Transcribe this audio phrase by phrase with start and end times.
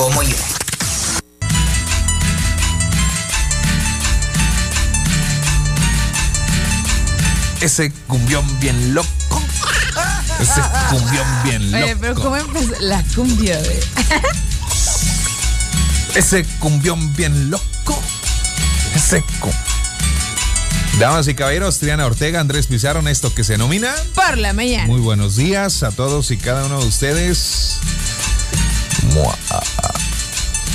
[0.00, 0.36] como yo.
[7.60, 9.08] Ese cumbión bien loco.
[10.40, 11.84] Ese cumbión bien loco.
[11.84, 13.80] Oye, pero ¿cómo empezó la cumbia, güey?
[16.14, 18.02] Ese cumbión bien loco.
[18.94, 19.52] Ese cum...
[20.98, 23.94] Damas y caballeros, Triana Ortega, Andrés Pizarro, esto que se denomina.
[24.14, 24.86] Por la mañana.
[24.86, 27.80] Muy buenos días a todos y cada uno de ustedes.
[29.14, 29.36] Mua.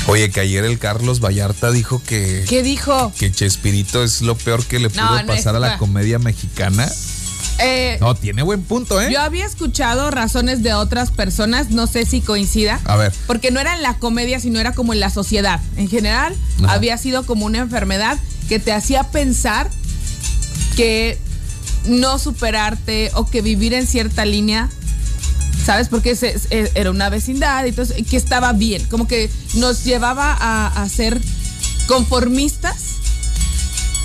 [0.07, 3.11] Oye, que ayer el Carlos Vallarta dijo que, ¿Qué dijo?
[3.17, 6.87] que Chespirito es lo peor que le pudo No, no pasar a la comedia mexicana.
[7.59, 9.09] Eh, No, tiene buen punto, ¿eh?
[9.11, 12.79] Yo había escuchado razones de otras personas, no sé si coincida.
[12.85, 13.13] A ver.
[13.25, 15.59] Porque no era en la comedia, sino era como en la sociedad.
[15.75, 16.73] En general, Ajá.
[16.73, 19.71] había sido como una enfermedad que te hacía pensar
[20.75, 21.17] que
[21.85, 24.69] no superarte o que vivir en cierta línea,
[25.65, 25.87] ¿sabes?
[25.89, 30.31] Porque se- se- era una vecindad y entonces que estaba bien, como que nos llevaba
[30.39, 31.19] a, a ser
[31.87, 32.75] conformistas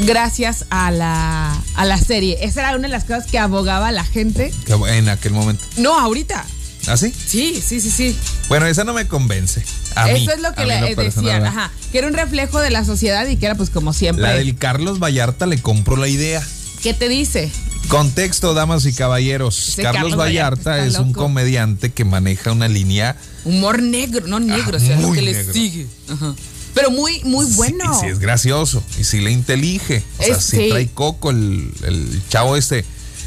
[0.00, 2.38] gracias a la, a la serie.
[2.42, 4.52] Esa era una de las cosas que abogaba la gente.
[4.88, 5.64] En aquel momento.
[5.76, 6.44] No, ahorita.
[6.86, 7.12] ¿Ah, sí?
[7.26, 8.16] Sí, sí, sí, sí.
[8.48, 9.62] Bueno, esa no me convence.
[9.96, 12.70] A mí, Eso es lo que le eh, decían, ajá, que era un reflejo de
[12.70, 14.22] la sociedad y que era pues como siempre.
[14.22, 16.42] La del Carlos Vallarta le compró la idea.
[16.82, 17.50] ¿Qué te dice?
[17.88, 19.72] Contexto, damas y caballeros.
[19.76, 24.76] Carlos, Carlos Vallarta es un comediante que maneja una línea Humor negro, no negro, Ah,
[24.76, 25.52] o sea, lo muy que le negro.
[25.52, 25.86] sigue.
[26.08, 26.34] Ajá.
[26.74, 27.92] Pero muy, muy bueno.
[27.94, 30.04] Sí, sí es gracioso y sí le intelige.
[30.18, 32.84] O sea, sí, trae coco el, el chavo este,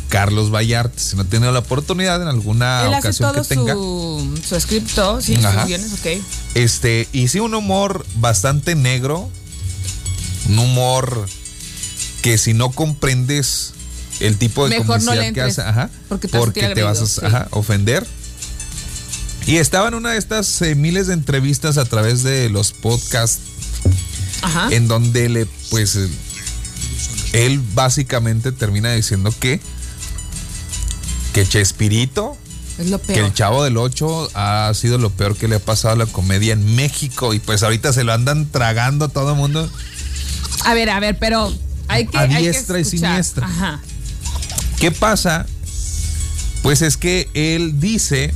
[0.07, 0.97] Carlos Vallarta.
[0.97, 3.73] Si no tiene la oportunidad en alguna Él hace ocasión todo que tenga.
[3.73, 5.59] su, su scripto, sí, Ajá.
[5.61, 6.23] sus guiones, ok.
[6.55, 9.29] Este, y sí, un humor bastante negro.
[10.47, 11.25] Un humor
[12.21, 13.72] que si no comprendes
[14.19, 16.97] el tipo de Mejor no que hace, ajá, porque te vas a sentir te vas
[16.99, 17.25] a agredido, sí.
[17.25, 18.07] ajá, ofender.
[19.45, 23.41] Y estaba en una de estas eh, miles de entrevistas a través de los podcasts
[24.41, 24.69] Ajá.
[24.71, 26.07] en donde le, pues, eh,
[27.33, 29.59] él básicamente termina diciendo que,
[31.33, 32.37] que Chespirito,
[32.77, 35.93] es lo que el Chavo del 8 ha sido lo peor que le ha pasado
[35.93, 39.37] a la comedia en México y pues ahorita se lo andan tragando a todo el
[39.37, 39.69] mundo.
[40.65, 41.53] A ver, a ver, pero
[41.87, 42.17] hay que.
[42.17, 43.45] A hay que diestra y siniestra.
[43.45, 43.81] Ajá.
[44.83, 45.45] ¿Qué pasa?
[46.61, 48.33] Pues es que él dice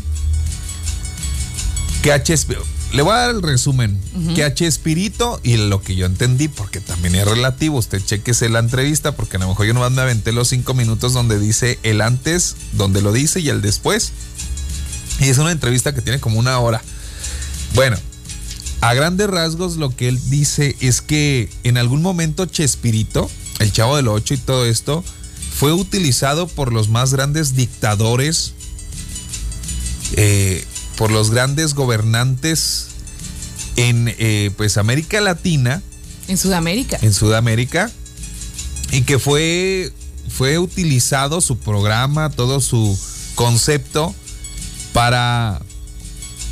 [2.02, 4.00] que a Chespirito, le voy a dar el resumen,
[4.34, 8.60] que a Chespirito, y lo que yo entendí, porque también es relativo, usted chequese la
[8.60, 12.00] entrevista, porque a lo mejor yo nomás me aventé los cinco minutos donde dice el
[12.00, 14.14] antes, donde lo dice y el después.
[15.20, 16.82] Y es una entrevista que tiene como una hora.
[17.76, 17.98] Bueno,
[18.80, 23.98] a grandes rasgos lo que él dice es que en algún momento Chespirito, el chavo
[23.98, 25.04] del 8 y todo esto,
[25.58, 28.54] fue utilizado por los más grandes dictadores,
[30.14, 30.64] eh,
[30.98, 32.90] por los grandes gobernantes
[33.76, 35.82] en eh, pues América Latina,
[36.28, 37.00] En Sudamérica.
[37.02, 37.92] en Sudamérica,
[38.92, 39.92] y que fue,
[40.30, 42.96] fue utilizado su programa, todo su
[43.34, 44.14] concepto
[44.94, 45.60] para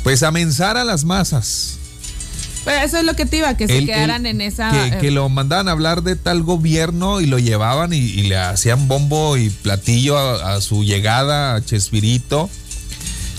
[0.02, 1.78] pues amensar a las masas.
[2.66, 4.72] Pero eso es lo que te iba, que se quedaran en esa.
[4.72, 8.24] Que, eh, que lo mandaban a hablar de tal gobierno y lo llevaban y, y
[8.24, 12.50] le hacían bombo y platillo a, a su llegada a Chespirito.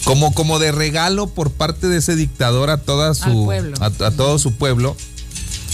[0.05, 3.51] Como, como de regalo por parte de ese dictador a toda su.
[3.81, 4.95] A, a todo su pueblo.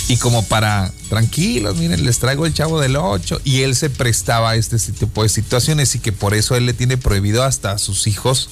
[0.08, 3.42] Y como para, tranquilos, miren, les traigo el chavo del 8.
[3.44, 6.74] Y él se prestaba a este tipo de situaciones y que por eso él le
[6.74, 8.50] tiene prohibido hasta a sus hijos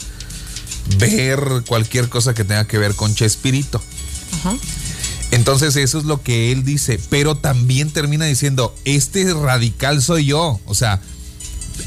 [1.00, 3.82] ver cualquier cosa que tenga que ver con Chespirito.
[4.40, 4.56] Ajá.
[5.32, 10.60] Entonces eso es lo que él dice, pero también termina diciendo, este radical soy yo.
[10.66, 11.00] O sea,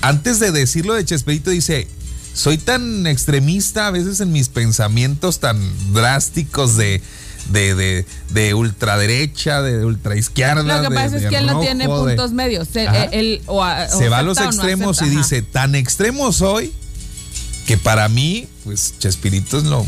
[0.00, 1.86] antes de decirlo de Chespirito dice,
[2.32, 5.58] soy tan extremista a veces en mis pensamientos tan
[5.92, 7.02] drásticos de,
[7.50, 10.62] de, de, de ultraderecha, de ultraizquierda.
[10.62, 12.66] Lo que de- pasa es que él no tiene puntos medios.
[12.72, 13.04] Se, Ajá.
[13.04, 15.22] él, o a- o se va a los no extremos acepta, y ajá.
[15.28, 16.72] dice, tan extremo soy
[17.66, 19.84] que para mí, pues Chespirito es lo...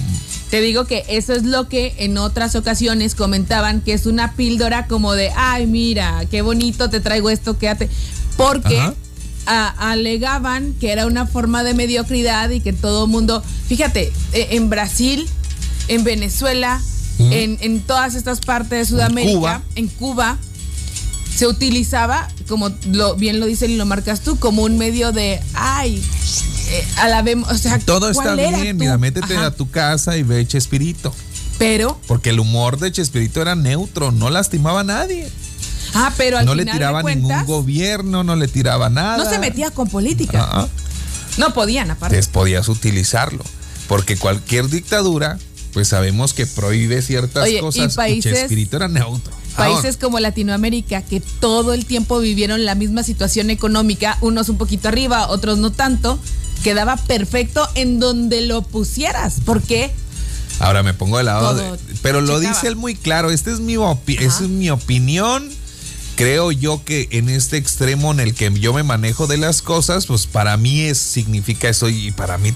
[0.51, 4.87] Te digo que eso es lo que en otras ocasiones comentaban que es una píldora
[4.87, 7.89] como de, ay, mira, qué bonito, te traigo esto, quédate.
[8.37, 8.79] Porque
[9.47, 14.49] a- alegaban que era una forma de mediocridad y que todo el mundo, fíjate, eh,
[14.53, 15.27] en Brasil,
[15.89, 16.81] en Venezuela,
[17.19, 19.63] en, en todas estas partes de Sudamérica, Cuba.
[19.75, 20.39] en Cuba,
[21.37, 25.41] se utilizaba, como lo, bien lo dice y lo marcas tú, como un medio de,
[25.55, 26.03] ay,
[26.71, 29.47] eh, alabemos, o sea, Todo está ¿cuál era bien, mira, métete Ajá.
[29.47, 31.15] a tu casa y ve Chespirito.
[31.59, 35.29] Pero, Porque el humor de Chespirito era neutro, no lastimaba a nadie.
[35.95, 39.19] ah, pero al no le tiraba cuentas, ningún gobierno, no le tiraba nada.
[39.19, 40.41] no se metía con política.
[40.43, 40.69] Ah, ah.
[41.39, 42.21] No podían, aparte.
[42.33, 43.45] Podías utilizarlo.
[43.89, 45.39] Porque cualquier dictadura
[45.73, 47.95] pues sabemos que prohíbe ciertas Oye, y cosas.
[47.95, 49.33] países- Chespirito era neutro.
[49.57, 54.89] Países como Latinoamérica que todo el tiempo vivieron la misma situación económica, unos un poquito
[54.89, 56.19] arriba, otros no tanto,
[56.63, 59.37] quedaba perfecto en donde lo pusieras.
[59.45, 59.91] ¿Por qué?
[60.59, 61.55] Ahora me pongo de lado.
[61.55, 62.55] de- pero lo checaba.
[62.55, 63.31] dice él muy claro.
[63.31, 65.49] Esta es mi, opi- es mi opinión.
[66.17, 70.07] Creo yo que en este extremo en el que yo me manejo de las cosas,
[70.07, 72.55] pues para mí es, significa eso y para mí,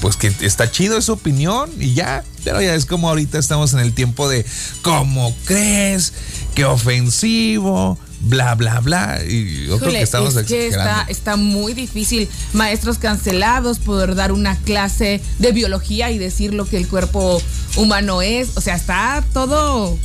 [0.00, 2.24] pues que está chido esa opinión y ya.
[2.44, 4.46] Pero ya es como ahorita estamos en el tiempo de,
[4.82, 6.12] ¿cómo crees?
[6.54, 9.20] Qué ofensivo, bla, bla, bla.
[9.26, 12.28] Y yo creo Híjole, que estamos es que está, está muy difícil.
[12.52, 17.42] Maestros cancelados, poder dar una clase de biología y decir lo que el cuerpo
[17.76, 18.56] humano es.
[18.56, 19.98] O sea, está todo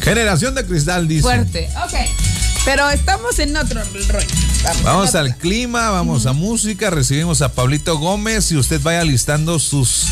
[0.00, 1.22] Generación de cristal, dice.
[1.22, 1.70] fuerte.
[1.82, 1.94] Ok.
[2.64, 4.26] Pero estamos en otro rollo.
[4.56, 5.20] Estamos Vamos otro.
[5.20, 10.06] al clima, vamos a música, recibimos a Pablito Gómez y usted vaya listando sus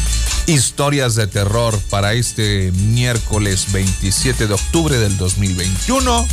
[0.46, 6.26] historias de terror para este miércoles 27 de octubre del 2021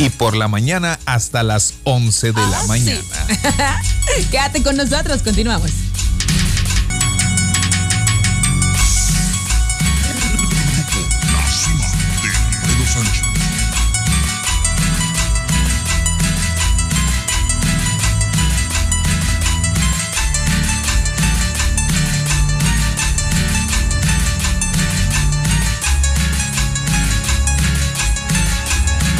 [0.00, 2.68] y por la mañana hasta las 11 de la Ah, sí.
[2.68, 3.02] mañana.
[4.30, 5.70] Quédate con nosotros, continuamos.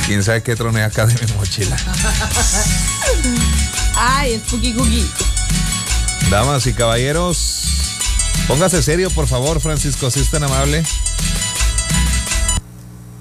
[0.09, 1.77] ¿Quién sabe qué trone acá de mi mochila?
[3.95, 5.07] Ay, es Cookie Cookie.
[6.31, 7.65] Damas y caballeros,
[8.47, 10.83] póngase serio, por favor, Francisco, si es tan amable.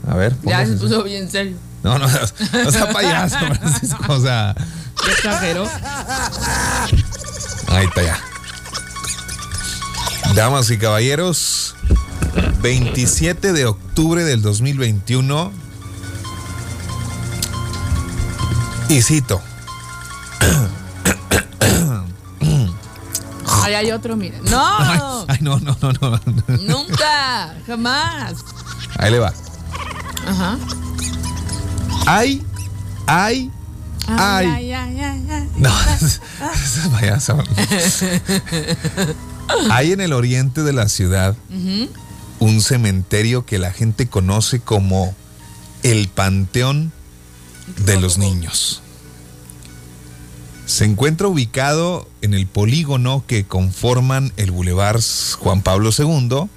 [0.10, 1.58] A ver, Ya se puso bien serio.
[1.84, 2.08] No, no,
[2.64, 3.98] no sea payaso, Francisco.
[4.08, 4.56] O sea,
[5.04, 5.70] ¿Qué exageró?
[7.68, 8.20] ahí está ya.
[10.36, 11.76] Damas y caballeros,
[12.62, 15.67] 27 de octubre del 2021.
[18.90, 19.42] Y cito,
[23.64, 24.42] Ahí hay otro, miren.
[24.46, 25.26] ¡No!
[25.28, 26.22] ay, no, no, no, no.
[26.62, 28.36] Nunca, jamás.
[28.98, 29.34] Ahí le va.
[30.26, 30.58] Ajá.
[32.06, 32.42] Ay,
[33.08, 33.52] ay,
[34.08, 34.48] ay.
[34.48, 35.50] Ay, ay, ay, ay.
[35.58, 35.70] No.
[39.72, 41.36] Hay en el oriente de la ciudad
[42.40, 45.16] un cementerio que la gente conoce como
[45.84, 46.92] el Panteón
[47.86, 48.82] de los Niños.
[50.66, 55.02] Se encuentra ubicado en el polígono que conforman el Boulevard
[55.40, 56.50] Juan Pablo II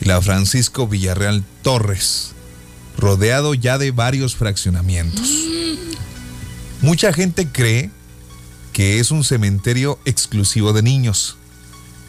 [0.00, 2.32] y la Francisco Villarreal Torres,
[2.96, 5.28] rodeado ya de varios fraccionamientos.
[6.82, 7.90] Mucha gente cree
[8.72, 11.36] que es un cementerio exclusivo de niños,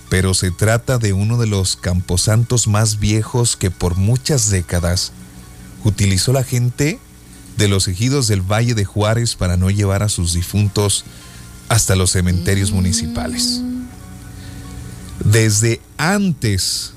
[0.09, 5.11] pero se trata de uno de los camposantos más viejos que por muchas décadas
[5.83, 6.99] utilizó la gente
[7.63, 11.05] de los ejidos del Valle de Juárez para no llevar a sus difuntos
[11.69, 13.61] hasta los cementerios municipales.
[15.23, 16.91] Desde antes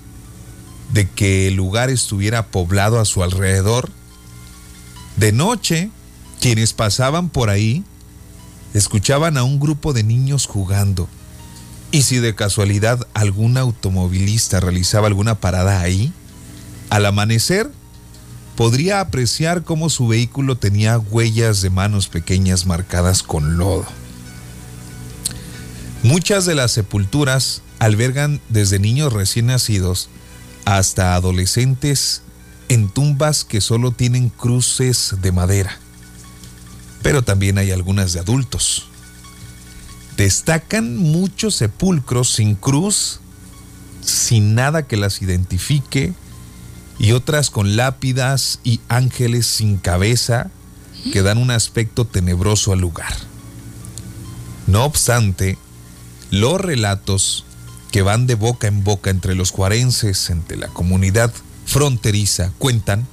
[0.93, 3.91] de que el lugar estuviera poblado a su alrededor,
[5.17, 5.89] de noche,
[6.41, 7.85] quienes pasaban por ahí
[8.75, 11.09] escuchaban a un grupo de niños jugando.
[11.93, 16.13] Y si de casualidad algún automovilista realizaba alguna parada ahí,
[16.91, 17.71] al amanecer
[18.57, 23.87] podría apreciar cómo su vehículo tenía huellas de manos pequeñas marcadas con lodo.
[26.03, 30.09] Muchas de las sepulturas albergan desde niños recién nacidos
[30.65, 32.23] hasta adolescentes
[32.69, 35.79] en tumbas que solo tienen cruces de madera.
[37.03, 38.89] Pero también hay algunas de adultos.
[40.17, 43.21] Destacan muchos sepulcros sin cruz,
[44.01, 46.15] sin nada que las identifique,
[46.99, 50.51] y otras con lápidas y ángeles sin cabeza
[51.13, 53.15] que dan un aspecto tenebroso al lugar.
[54.67, 55.59] No obstante,
[56.31, 57.45] los relatos
[57.93, 61.33] que van de boca en boca entre los juarenses, entre la comunidad
[61.67, 63.07] fronteriza, cuentan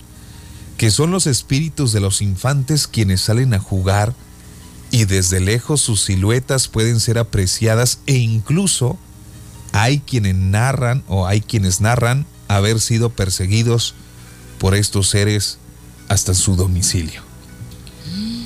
[0.77, 4.13] que son los espíritus de los infantes quienes salen a jugar
[4.91, 8.97] y desde lejos sus siluetas pueden ser apreciadas e incluso
[9.71, 13.95] hay quienes narran o hay quienes narran haber sido perseguidos
[14.59, 15.57] por estos seres
[16.07, 17.21] hasta su domicilio.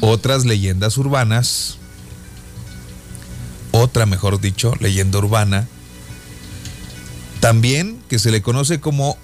[0.02, 1.78] Otras leyendas urbanas,
[3.72, 5.68] otra mejor dicho, leyenda urbana,
[7.40, 9.18] también que se le conoce como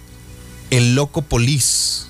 [0.69, 2.07] el loco polis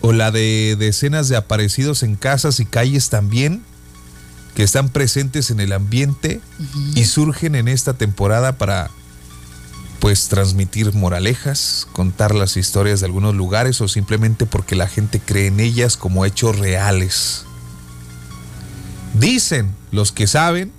[0.00, 3.62] o la de decenas de aparecidos en casas y calles también
[4.54, 6.40] que están presentes en el ambiente
[6.94, 8.90] y surgen en esta temporada para
[10.04, 15.46] pues transmitir moralejas, contar las historias de algunos lugares o simplemente porque la gente cree
[15.46, 17.46] en ellas como hechos reales.
[19.14, 20.72] Dicen los que saben,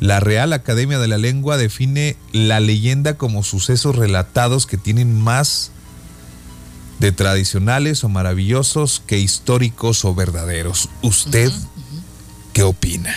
[0.00, 5.70] la Real Academia de la Lengua define la leyenda como sucesos relatados que tienen más
[6.98, 10.90] de tradicionales o maravillosos que históricos o verdaderos.
[11.00, 11.50] ¿Usted
[12.52, 13.16] qué opina?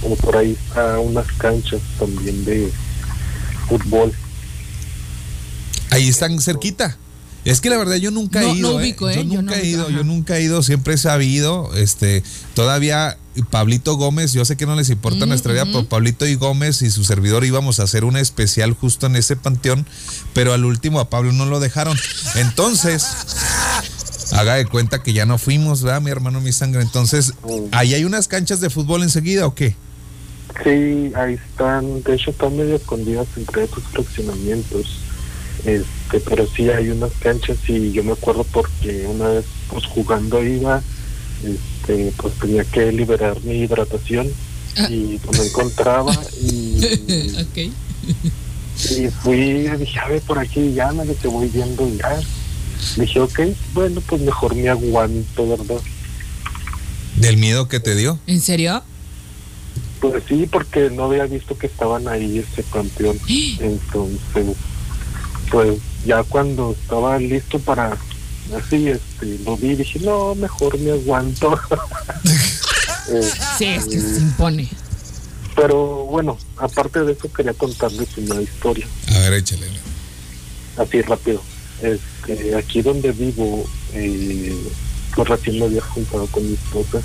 [0.02, 2.72] como por ahí a unas canchas también de
[3.68, 4.10] fútbol.
[5.96, 6.96] Ahí están cerquita.
[7.46, 8.72] Es que la verdad yo nunca he ido.
[8.72, 8.88] no ¿eh?
[8.88, 8.96] ¿eh?
[8.98, 11.70] Yo Yo nunca he ido, yo nunca he ido, siempre he sabido.
[11.76, 12.24] Este,
[12.54, 13.16] todavía
[13.50, 16.82] Pablito Gómez, yo sé que no les importa Mm, nuestra vida, pero Pablito y Gómez
[16.82, 19.86] y su servidor íbamos a hacer un especial justo en ese panteón,
[20.34, 21.96] pero al último a Pablo no lo dejaron.
[22.34, 23.06] Entonces,
[24.32, 26.82] haga de cuenta que ya no fuimos, ¿verdad, mi hermano, mi sangre?
[26.82, 27.32] Entonces.
[27.72, 29.76] ¿ahí hay unas canchas de fútbol enseguida o qué?
[30.64, 35.05] Sí, ahí están, de hecho están medio escondidas entre esos fraccionamientos.
[35.66, 40.42] Este, pero sí hay unas canchas y yo me acuerdo porque una vez pues jugando
[40.44, 40.80] iba,
[41.44, 44.28] este, pues tenía que liberar mi hidratación
[44.88, 46.78] y pues, no encontraba y,
[47.40, 47.73] ok.
[48.90, 52.20] y fui, dije, a ver por aquí ya me que voy viendo y ya.
[52.96, 53.40] Dije, ok,
[53.75, 55.80] bueno, pues mejor me aguanto, ¿verdad?
[57.16, 58.20] ¿Del miedo que te dio?
[58.26, 58.82] ¿En serio?
[60.00, 63.18] Pues sí, porque no había visto que estaban ahí ese campeón.
[63.58, 64.56] Entonces,
[65.50, 67.96] pues ya cuando estaba listo para
[68.56, 71.58] así, este, lo vi y dije, no, mejor me aguanto.
[73.08, 73.20] Eh,
[73.58, 74.68] Sí, es que se impone.
[75.54, 79.66] pero bueno, aparte de eso quería contarles una historia, A ver, échale.
[80.76, 81.40] así rápido.
[81.82, 84.56] Este, aquí donde vivo, eh,
[85.14, 87.00] pues recién me había juntado con mi esposa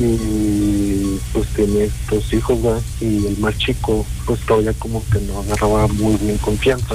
[0.00, 2.80] y pues tiene dos hijos ¿verdad?
[3.00, 6.94] y el más chico pues todavía como que no agarraba muy bien confianza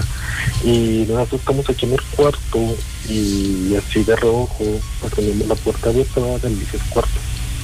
[0.64, 2.76] y nosotros estamos aquí en el cuarto
[3.08, 4.64] y así de reojo
[5.02, 6.58] pues tenemos la puerta abierta del
[6.90, 7.12] cuarto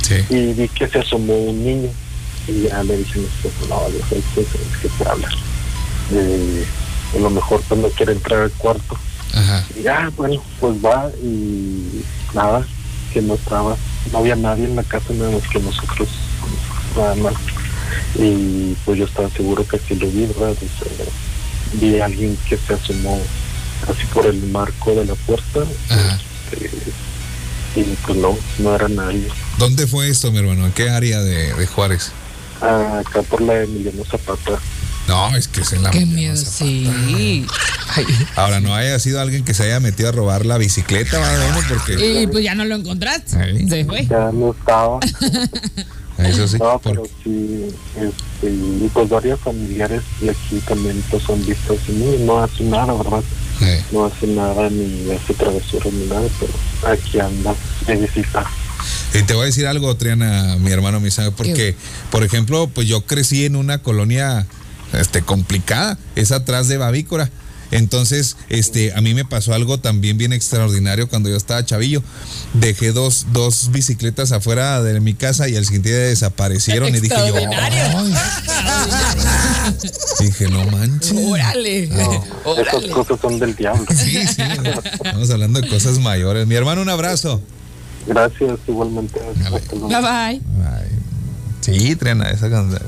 [0.04, 0.16] Sí.
[0.30, 1.90] y vi que se asomó un niño
[2.48, 4.48] y ya le dije a no yo sé que es
[4.82, 5.30] que te habla
[6.12, 6.66] eh,
[7.16, 8.98] a lo mejor pues no quiere entrar al cuarto
[9.34, 9.64] Ajá.
[9.80, 12.66] y ya, bueno, pues va y nada,
[13.14, 13.78] que no estaba,
[14.12, 16.10] no había nadie en la casa, nada más que nosotros,
[16.96, 17.34] nada más.
[18.15, 20.55] Y pues yo estaba seguro que sí lo vi, ¿verdad?
[21.74, 23.22] Vi a alguien que se asomó
[23.88, 26.20] así por el marco de la puerta Ajá.
[26.51, 26.70] este,
[27.75, 29.27] y pues no, no era nadie.
[29.58, 30.65] ¿Dónde fue esto, mi hermano?
[30.65, 32.12] ¿En qué área de, de Juárez?
[32.62, 34.60] Ah, acá por la Emiliano Zapata.
[35.12, 36.89] No, es que es en la Qué miedo, sí.
[37.89, 38.06] Ay.
[38.38, 41.20] Ahora, no haya sido alguien que se haya metido a robar la bicicleta.
[41.68, 43.36] Porque Y pues ya no lo encontraste.
[43.38, 43.68] Ahí.
[43.68, 44.08] Se fue.
[44.08, 45.00] Ya no estaba.
[46.18, 46.58] eso sí.
[46.60, 51.91] No, pero sí, este, y pues varios familiares y aquí también pues han visto así,
[51.91, 53.24] no, no hace nada, ¿verdad?
[53.63, 53.84] Eh.
[53.91, 57.53] no hace nada ni hace travesuras ni nada, pero aquí anda
[57.86, 58.50] de visita.
[59.13, 61.75] Y te voy a decir algo, Triana, mi hermano, mi sangre, porque,
[62.12, 64.48] por ejemplo, pues yo crecí en una colonia
[64.94, 67.30] este, complicada, es atrás de Babícora.
[67.72, 72.04] Entonces, este, a mí me pasó algo también bien extraordinario cuando yo estaba chavillo.
[72.54, 77.16] Dejé dos, dos bicicletas afuera de mi casa y al siguiente día desaparecieron y dije
[77.16, 77.34] yo,
[80.20, 81.14] dije, no manches.
[81.14, 81.84] Órale.
[81.84, 82.90] Esas Órale.
[82.90, 83.86] cosas son del diablo.
[83.90, 84.42] Sí, sí,
[84.94, 86.46] estamos hablando de cosas mayores.
[86.48, 87.42] Mi hermano, un abrazo.
[88.06, 89.18] Gracias, igualmente.
[89.72, 90.42] Bye bye.
[90.66, 90.90] Ay,
[91.62, 92.82] sí, Triana, esa canción.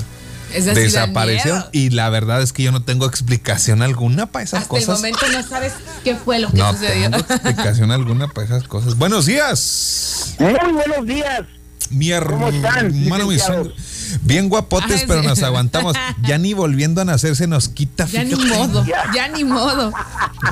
[0.53, 1.69] Esa miedo.
[1.71, 4.99] y la verdad es que yo no tengo explicación alguna para esas Hasta el cosas.
[4.99, 7.09] momento no sabes qué fue lo que No sucedió.
[7.11, 8.97] tengo explicación alguna para esas cosas.
[8.97, 11.41] Buenos días, Muy buenos días.
[11.89, 13.67] mi ¿Cómo están, hermano, mi licenciados?
[13.67, 14.19] sangre.
[14.23, 15.27] Bien guapotes, Ay, pero sí.
[15.27, 15.95] nos aguantamos.
[16.23, 18.05] Ya ni volviendo a nacer se nos quita.
[18.07, 19.03] Ya ni modo, Ya.
[19.13, 19.91] ya ni modo.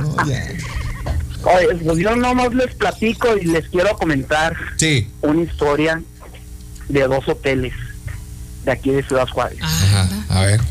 [0.01, 0.43] No, ya.
[1.43, 6.01] Oye, pues yo nomás les platico y les quiero comentar Sí, una historia
[6.88, 7.74] de dos hoteles
[8.65, 9.59] de aquí de Ciudad Juárez.
[9.61, 10.61] ajá, a ver.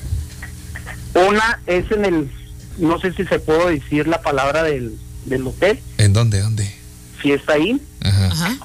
[1.15, 2.31] Una es en el,
[2.79, 6.41] no sé si se puedo decir la palabra del, del hotel, ¿En dónde?
[6.41, 6.73] ¿Dónde?
[7.21, 8.27] Fiesta Inn, Ajá.
[8.29, 8.57] Ajá.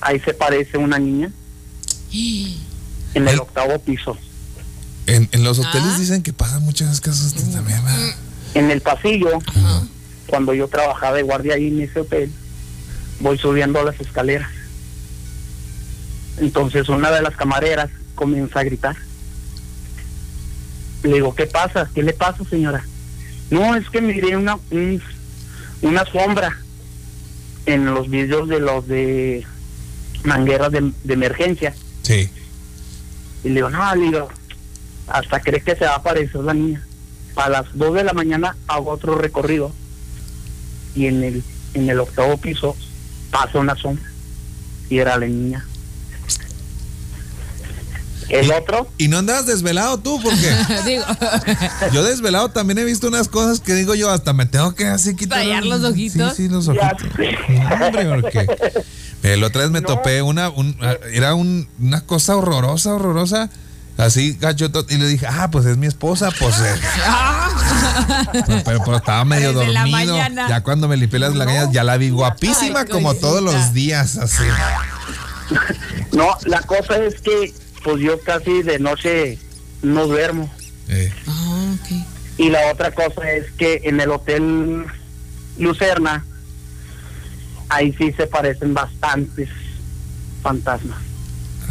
[0.00, 1.30] ahí se parece una niña
[2.12, 3.40] en el ¿El?
[3.40, 4.16] octavo piso.
[5.06, 5.98] En, en los hoteles Ah.
[5.98, 7.64] dicen que pasan muchas cosas también.
[7.84, 8.14] ¿verdad?
[8.54, 9.82] En el pasillo, Ajá.
[10.28, 12.30] cuando yo trabajaba de guardia ahí en ese hotel,
[13.18, 14.48] voy subiendo las escaleras.
[16.38, 18.96] Entonces una de las camareras comienza a gritar.
[21.02, 21.88] Le digo, ¿qué pasa?
[21.94, 22.84] ¿Qué le pasa, señora?
[23.50, 25.02] No, es que miré una, un-
[25.80, 26.54] una sombra
[27.64, 29.46] en los vídeos de los de
[30.24, 31.74] mangueras de, de emergencia.
[32.02, 32.28] Sí.
[33.42, 34.28] Y le digo, no, le digo,
[35.08, 36.82] hasta cree que se va a aparecer la niña.
[37.36, 39.72] A las 2 de la mañana hago otro recorrido
[40.94, 42.76] y en el, en el octavo piso
[43.30, 44.04] pasa una sombra
[44.90, 45.64] y era la niña.
[48.30, 50.20] El ¿Y- otro, ¿Y no andabas desvelado tú?
[50.22, 50.54] Porque
[50.86, 51.04] Digo,
[51.92, 55.14] yo desvelado también he visto unas cosas que digo yo, hasta me tengo que así
[55.16, 55.40] quitar.
[55.40, 56.36] Tallar los ojitos.
[56.36, 56.88] Sí, sí, los ojitos.
[57.80, 58.46] hombre, porque
[59.22, 59.86] el otra vez me No.
[59.88, 60.76] topé una, un-
[61.12, 63.50] era un- una cosa horrorosa, horrorosa.
[63.98, 66.54] Así, gachoto, y le dije, ah, pues es mi esposa, pues.
[66.60, 66.74] eh".
[68.32, 70.16] pero, pero- pero estaba medio Desde dormido.
[70.48, 74.16] Ya cuando me limpié las lagañas, ya la vi guapísima Ay, como todos los días,
[74.16, 74.44] así.
[76.12, 77.52] no, la cosa es que
[77.84, 79.38] pues yo casi de noche
[79.82, 80.52] no duermo.
[80.88, 81.96] Eh, Ah, ok.
[82.38, 84.86] Y la otra cosa es que en el hotel
[85.58, 86.24] Lucerna,
[87.68, 89.48] ahí sí se parecen bastantes
[90.42, 90.98] fantasmas.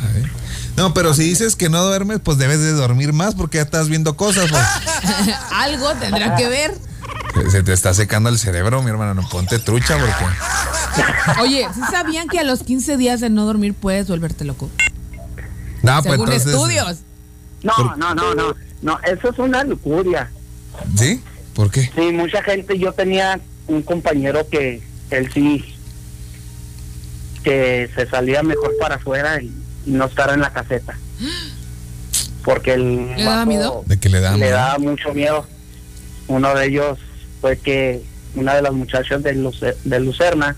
[0.03, 0.29] a ver.
[0.77, 3.89] No, pero si dices que no duermes, pues debes de dormir más porque ya estás
[3.89, 4.49] viendo cosas.
[4.49, 4.63] pues.
[5.51, 6.73] Algo tendrá que ver.
[7.51, 9.13] Se te está secando el cerebro, mi hermano.
[9.13, 11.41] No ponte trucha porque.
[11.41, 14.69] Oye, ¿sí sabían que a los 15 días de no dormir puedes volverte loco?
[15.83, 16.53] No, pues Según entonces.
[16.53, 16.97] estudios.
[17.63, 20.29] No, Por- no, no, no, no, eso es una lujuria.
[20.97, 21.21] ¿Sí?
[21.53, 21.91] ¿Por qué?
[21.95, 25.75] Sí, mucha gente, yo tenía un compañero que él sí,
[27.43, 29.47] que se salía mejor para afuera y,
[29.85, 30.97] y no estar en la caseta.
[32.43, 33.83] Porque el ¿Le daba miedo?
[33.85, 35.45] De que le daba mucho miedo.
[36.27, 36.99] Uno de ellos
[37.41, 38.03] fue que
[38.35, 40.55] una de las muchachas de, Luce- de Lucerna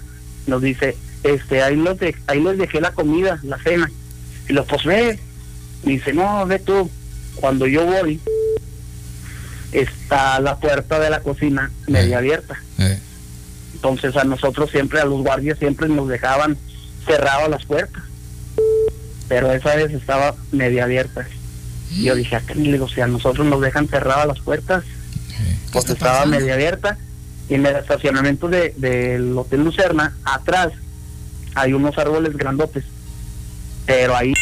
[0.48, 3.90] nos dice, este, ahí los, de, ahí les dejé la comida, la cena.
[4.52, 5.18] Y los ve.
[5.84, 6.90] Y dice, no, ve tú.
[7.36, 8.20] Cuando yo voy,
[9.72, 12.20] está la puerta de la cocina media Eh.
[12.20, 12.62] abierta.
[12.78, 13.00] Eh,
[13.76, 16.58] Entonces a nosotros siempre, a los guardias siempre nos dejaban
[17.08, 18.04] cerradas las puertas.
[19.30, 21.26] Pero esa vez estaba media abierta.
[22.04, 24.84] Yo dije, acá le digo, si a nosotros nos dejan cerradas las puertas,
[25.72, 26.38] pues está estaba pasando?
[26.40, 26.98] media abierta.
[27.50, 30.74] Y en el estacionamiento de- del Hotel Lucerna, atrás,
[31.56, 32.84] hay unos árboles grandotes.
[33.86, 34.34] Pero ahí,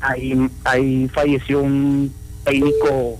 [0.00, 2.12] ahí, ahí falleció un
[2.44, 3.18] técnico,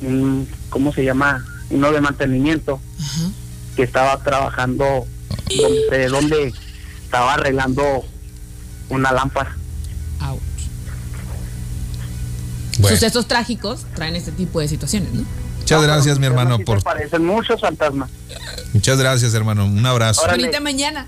[0.00, 1.44] un, ¿cómo se llama?
[1.70, 3.30] Uno de mantenimiento Ajá.
[3.76, 5.06] que estaba trabajando
[5.56, 6.54] donde, donde
[7.04, 8.04] estaba arreglando
[8.88, 9.56] una lámpara.
[10.20, 10.40] Ouch.
[12.78, 15.24] bueno, Sucesos trágicos traen este tipo de situaciones, ¿no?
[15.58, 16.82] muchas gracias, mi hermano, por.
[16.82, 18.10] parecen muchos fantasmas.
[18.74, 19.64] Muchas gracias, hermano.
[19.64, 20.22] Un abrazo.
[20.28, 21.06] Bonita mañana.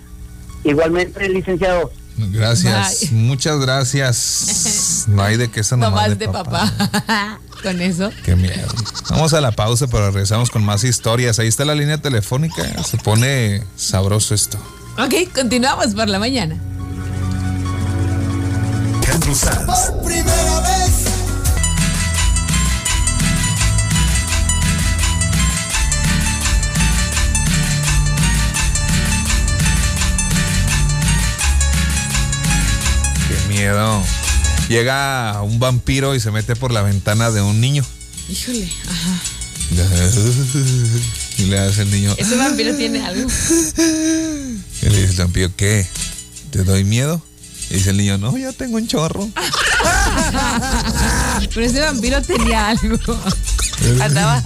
[0.65, 1.93] Igualmente, licenciado.
[2.17, 3.01] Gracias.
[3.01, 3.11] Bye.
[3.13, 5.05] Muchas gracias.
[5.09, 6.73] No hay de queso Nomás nomás de papá.
[7.63, 8.11] Con eso.
[8.25, 8.69] Qué miedo.
[9.11, 11.39] Vamos a la pausa, pero regresamos con más historias.
[11.39, 12.63] Ahí está la línea telefónica.
[12.85, 14.59] Se pone sabroso esto.
[14.99, 16.61] Ok, continuamos por la mañana.
[19.35, 19.91] Sanz.
[20.05, 21.06] primera vez.
[34.69, 37.85] Llega un vampiro y se mete por la ventana de un niño.
[38.29, 39.21] Híjole, ajá.
[41.39, 42.15] Y le hace el niño.
[42.17, 43.29] Ese vampiro tiene algo.
[44.83, 45.87] Y le dice el vampiro, ¿qué?
[46.51, 47.23] ¿Te doy miedo?
[47.71, 49.29] Y dice el niño, no, ya tengo un chorro.
[51.55, 52.99] Pero ese vampiro tenía algo.
[54.01, 54.43] Andaba.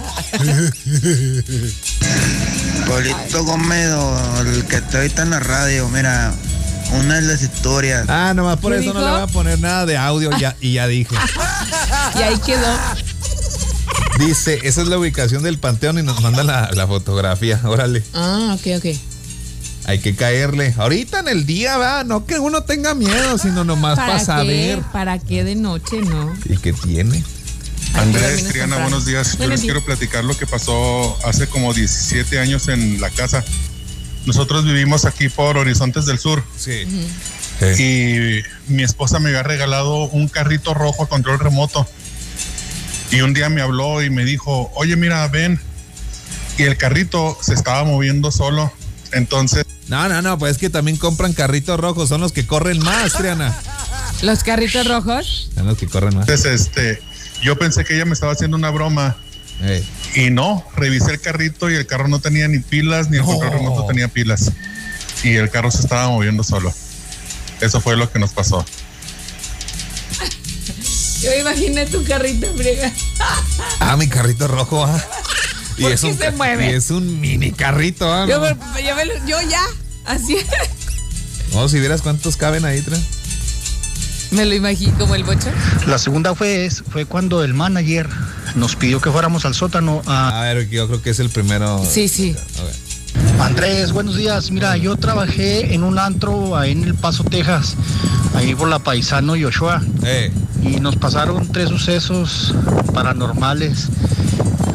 [2.87, 6.33] Polito Gómedo, el que está ahorita en la radio, mira,
[6.99, 8.05] una de las historias.
[8.09, 10.73] Ah, nomás por ¿Qué eso no le voy a poner nada de audio ya, y
[10.73, 11.15] ya dije.
[12.19, 12.67] Y ahí quedó.
[14.19, 17.59] Dice, esa es la ubicación del panteón y nos manda la, la fotografía.
[17.63, 18.85] Órale, Ah, ok, ok.
[19.85, 20.75] hay que caerle.
[20.77, 24.77] Ahorita en el día, va, no que uno tenga miedo, sino nomás para, ¿Para saber.
[24.79, 24.83] qué?
[24.91, 26.33] ¿Para qué de noche, no?
[26.45, 27.23] ¿Y qué tiene?
[27.95, 29.37] Andrés, Triana, buenos días.
[29.37, 29.61] Yo les días.
[29.61, 33.43] quiero platicar lo que pasó hace como 17 años en la casa.
[34.25, 36.83] Nosotros vivimos aquí por Horizontes del Sur Sí.
[37.79, 41.87] y mi esposa me había regalado un carrito rojo a control remoto.
[43.11, 45.59] Y un día me habló y me dijo, oye, mira, ven.
[46.57, 48.71] Y el carrito se estaba moviendo solo.
[49.11, 52.79] Entonces, No, no, no, pues es que también compran carritos rojos, son los que corren
[52.79, 53.53] más, Triana.
[54.21, 55.49] Los carritos rojos.
[55.53, 56.29] Son los que corren más.
[56.29, 57.01] este,
[57.43, 59.17] yo pensé que ella me estaba haciendo una broma.
[60.15, 63.27] Y no, revisé el carrito y el carro no tenía ni pilas, ni el No.
[63.29, 64.51] control remoto tenía pilas.
[65.23, 66.73] Y el carro se estaba moviendo solo.
[67.61, 68.65] Eso fue lo que nos pasó.
[71.21, 72.91] Yo imaginé tu carrito, friega.
[73.79, 75.03] Ah, mi carrito rojo, ah.
[75.77, 76.71] Y ¿Por es qué un, se mueve?
[76.71, 78.25] Y es un mini carrito, ah.
[78.27, 79.39] Yo, no.
[79.49, 79.61] ya,
[80.05, 80.37] así.
[81.53, 83.03] No, si vieras cuántos caben ahí, Triana.
[84.31, 85.49] Me lo imagino como el bocho.
[85.87, 88.09] La segunda fue, fue cuando el manager
[88.55, 90.41] nos pidió que fuéramos al sótano a...
[90.41, 91.83] A ver, yo creo que es el primero.
[91.87, 92.35] Sí, sí.
[93.39, 94.51] Andrés, buenos días.
[94.51, 97.75] Mira, yo trabajé en un antro ahí en El Paso, Texas,
[98.33, 99.45] ahí por la Paisano y
[100.03, 100.31] Eh,
[100.63, 102.53] y nos pasaron tres sucesos
[102.93, 103.89] paranormales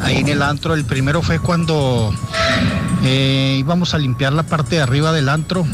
[0.03, 0.73] ahí en el antro.
[0.73, 2.13] El primero fue cuando
[3.03, 5.65] eh, íbamos a limpiar la parte de arriba del antro,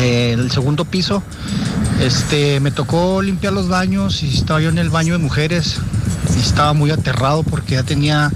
[0.00, 1.22] eh, el segundo piso.
[2.00, 5.76] Este, me tocó limpiar los baños y estaba yo en el baño de mujeres
[6.36, 8.30] y estaba muy aterrado porque ya tenía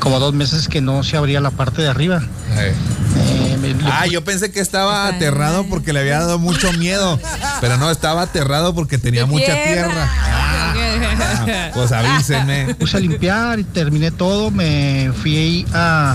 [0.00, 2.22] como dos meses que no se abría la parte de arriba.
[2.58, 2.74] eh.
[3.18, 7.18] Eh, me- le Ah, yo pensé que estaba aterrado porque le había dado mucho miedo.
[7.60, 10.10] Pero no, estaba aterrado porque tenía De mucha tierra.
[10.12, 12.74] Ah, pues avísenme.
[12.74, 16.14] puse a limpiar y terminé todo, me fui ahí a,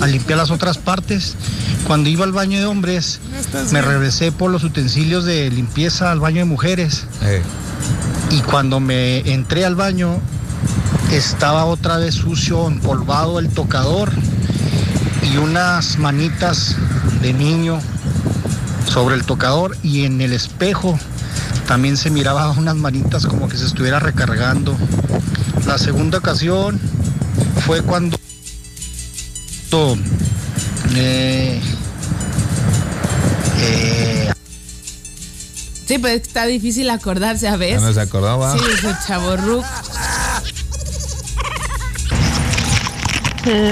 [0.00, 1.34] a limpiar las otras partes.
[1.90, 3.18] Cuando iba al baño de hombres,
[3.72, 7.02] me regresé por los utensilios de limpieza al baño de mujeres.
[7.22, 7.42] Eh,
[8.30, 10.20] Y cuando me entré al baño,
[11.10, 14.12] estaba otra vez sucio, empolvado el tocador
[15.32, 16.76] y unas manitas
[17.22, 17.80] de niño
[18.86, 20.96] sobre el tocador y en el espejo
[21.66, 24.76] también se miraba unas manitas como que se estuviera recargando.
[25.66, 26.78] La segunda ocasión
[27.66, 28.16] fue cuando
[30.94, 31.60] eh,
[33.60, 34.32] eh,
[35.86, 37.82] Sí, pero es que está difícil acordarse a veces.
[37.82, 38.56] no se acordaba.
[38.56, 39.34] Sí, ese chavo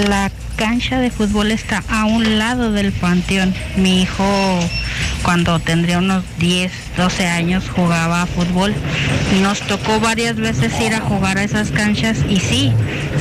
[0.09, 3.53] La cancha de fútbol está a un lado del panteón.
[3.77, 4.25] Mi hijo,
[5.23, 8.75] cuando tendría unos 10, 12 años, jugaba fútbol.
[9.41, 12.73] Nos tocó varias veces ir a jugar a esas canchas y sí,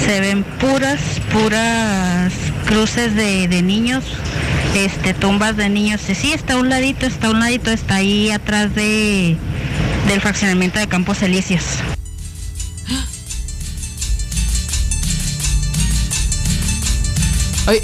[0.05, 1.01] se ven puras,
[1.33, 2.33] puras
[2.67, 4.03] cruces de, de niños,
[4.75, 6.01] este, tumbas de niños.
[6.01, 9.37] Sí, está a un ladito, está a un ladito, está ahí atrás de,
[10.07, 11.65] del fraccionamiento de Campos Elíseos.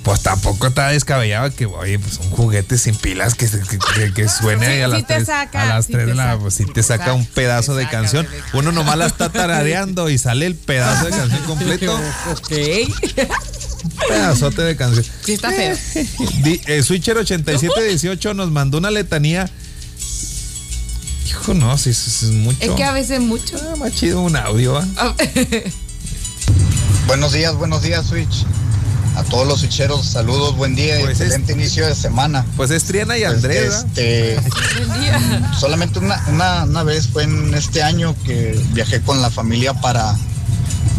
[0.06, 4.14] pues tampoco está descabellado que, oye, pues un juguete sin pilas que, se- que, que-
[4.14, 6.10] que suene Sí, ahí a sí las te 3 saca, a las sí 3 te
[6.10, 8.28] de la saca, pues sí sí te te saca saca, un pedazo de saca, canción.
[8.52, 11.92] Uno nomás la está tarareando y sale el pedazo de canción completo.
[12.30, 12.52] Ok.
[13.82, 15.04] Un pedazote de canción.
[15.24, 15.76] Sí, está feo.
[16.44, 19.50] Di- eh, Switcher 8718 nos mandó una letanía.
[21.26, 22.58] Hijo, no, si es, es mucho.
[22.60, 23.56] Es que a veces mucho.
[23.60, 24.78] Ah, más chido un audio.
[24.78, 25.14] ¿ah?
[27.08, 28.46] Buenos días, buenos días, Switch.
[29.16, 32.44] A todos los switcheros, saludos, buen día, Pues es- excelente inicio de semana.
[32.56, 33.74] Pues es Triana y Pues, Andrés.
[33.74, 34.38] este,
[34.86, 35.52] Buen día.
[35.58, 40.14] solamente una, una, una vez fue en este año que viajé con la familia para,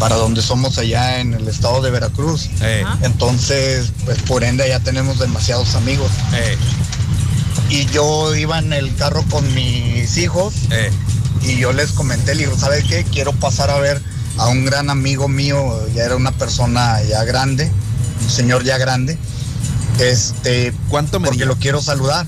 [0.00, 2.48] para donde somos allá en el estado de Veracruz.
[2.60, 2.84] Eh.
[3.02, 6.10] Entonces, pues por ende ya tenemos demasiados amigos.
[6.34, 6.56] eh,
[7.70, 10.90] Y yo iba en el carro con mis hijos eh.
[11.42, 13.04] y yo les comenté, le digo, ¿sabes qué?
[13.04, 14.02] Quiero pasar a ver
[14.38, 17.70] a un gran amigo mío, ya era una persona ya grande,
[18.28, 19.18] señor ya grande,
[20.00, 21.46] este, ¿Cuánto me porque dio?
[21.46, 22.26] lo quiero saludar.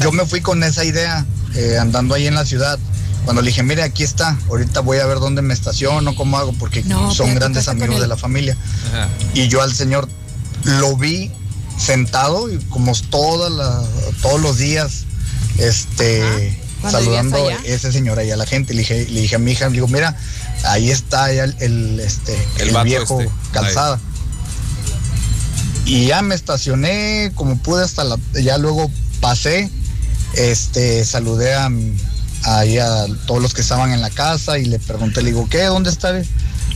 [0.00, 2.78] Yo me fui con esa idea, eh, andando ahí en la ciudad.
[3.24, 6.52] Cuando le dije, mire, aquí está, ahorita voy a ver dónde me estaciono, cómo hago,
[6.54, 8.56] porque No, son grandes amigos de la familia.
[8.88, 9.08] Ajá.
[9.34, 10.08] Y yo al señor
[10.64, 11.30] lo vi
[11.78, 13.82] sentado y como todas la-
[14.22, 15.04] todos los días,
[15.58, 16.58] este,
[16.90, 18.72] saludando a ese señor ahí a la gente.
[18.74, 20.16] Le dije, le dije a mi hija, le digo, mira,
[20.64, 23.32] ahí está ya el, el, este, El viejo este.
[23.52, 24.00] calzada.
[25.90, 28.88] Y ya me estacioné como pude hasta la, ya luego
[29.20, 29.68] pasé,
[30.34, 31.68] este, saludé a,
[33.26, 35.64] todos los que estaban en la casa y le pregunté, le digo, ¿qué?
[35.64, 36.12] ¿Dónde está?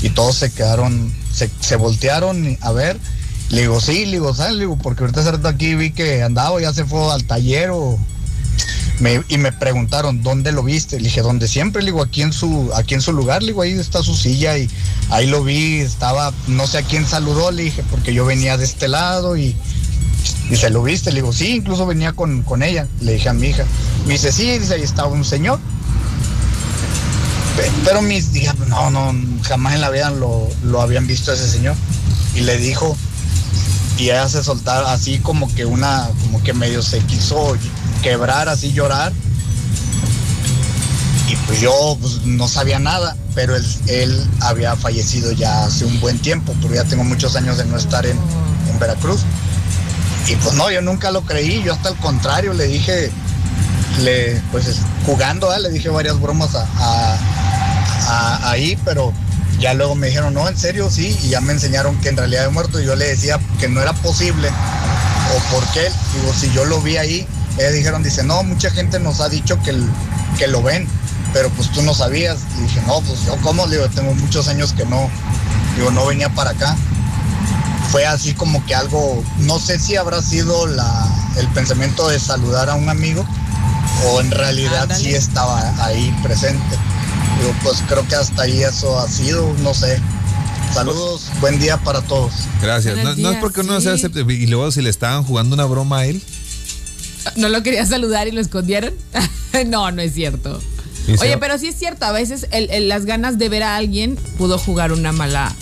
[0.03, 2.99] Y todos se quedaron, se, se voltearon a ver.
[3.51, 4.59] Le digo, sí, le digo, ¿sabes?
[4.59, 7.97] Digo, porque ahorita aquí vi que andaba, ya se fue al taller o...
[9.29, 10.99] Y me preguntaron, ¿dónde lo viste?
[10.99, 11.83] Le dije, ¿dónde siempre?
[11.83, 14.57] Le digo, aquí en su, aquí en su lugar, le digo, ahí está su silla
[14.57, 14.71] y
[15.11, 18.65] ahí lo vi, estaba, no sé a quién saludó, le dije, porque yo venía de
[18.65, 19.57] este lado y,
[20.49, 23.33] y se lo viste, le digo, sí, incluso venía con, con ella, le dije a
[23.35, 23.65] mi hija.
[24.07, 25.59] Me dice, sí, dice, ahí estaba un señor.
[27.57, 31.49] Pe- Pero mis, dije, no, no, jamás en la vida lo, lo habían visto ese
[31.49, 31.75] señor.
[32.35, 32.97] Y le dijo,
[33.99, 37.57] y ella se soltar así como que una, como que medio se quiso
[38.05, 39.13] quebrar, así llorar.
[41.27, 45.99] Y pues yo pues, no sabía nada, pero él, él había fallecido ya hace un
[46.01, 48.19] buen tiempo, porque ya tengo muchos años de no estar en,
[48.71, 49.23] en Veracruz.
[50.29, 53.11] Y pues no, yo nunca lo creí, yo hasta al contrario le dije,
[54.03, 55.61] le, pues es- jugando, ¿eh?
[55.61, 57.19] le dije varias bromas a,
[58.51, 59.13] ahí, pero
[59.59, 62.45] ya luego me dijeron, no, en serio, sí, y ya me enseñaron que en realidad
[62.45, 66.51] he muerto, y yo le decía que no era posible, o por qué, digo, si
[66.53, 67.27] yo lo vi ahí,
[67.59, 69.89] ellos dijeron, dice, no, mucha gente nos ha dicho que, el-
[70.39, 70.87] que lo ven,
[71.33, 74.49] pero pues tú no sabías, y dije, no, pues yo cómo, le digo, tengo muchos
[74.49, 75.09] años que no,
[75.77, 76.77] digo, no venía para acá,
[77.91, 82.69] fue así como que algo, no sé si habrá sido la, el pensamiento de saludar
[82.71, 83.25] a un amigo
[84.09, 85.01] o en realidad Ándale.
[85.05, 86.77] sí estaba ahí presente.
[87.39, 90.01] Digo, pues creo que hasta ahí eso ha sido, no sé.
[90.73, 92.33] Saludos, buen día para todos.
[92.61, 92.97] Gracias.
[92.97, 93.85] No, no es porque uno sí.
[93.85, 94.21] se acepte.
[94.21, 96.21] Y luego si le estaban jugando una broma a él.
[97.37, 98.93] ¿No lo quería saludar y lo escondieron?
[99.67, 100.61] no, no es cierto.
[101.21, 104.17] Oye, pero sí es cierto, a veces el- el- las ganas de ver a alguien
[104.39, 105.55] pudo jugar una mala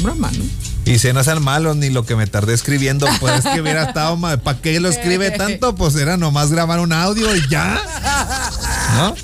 [0.00, 0.44] broma, ¿no?
[0.90, 3.82] Y se no sean malos ni lo que me tardé escribiendo, pues es que hubiera
[3.84, 4.40] estado mal.
[4.40, 5.74] ¿Para qué lo escribe tanto?
[5.74, 7.78] Pues era nomás grabar un audio y ya.
[8.96, 9.14] ¿No?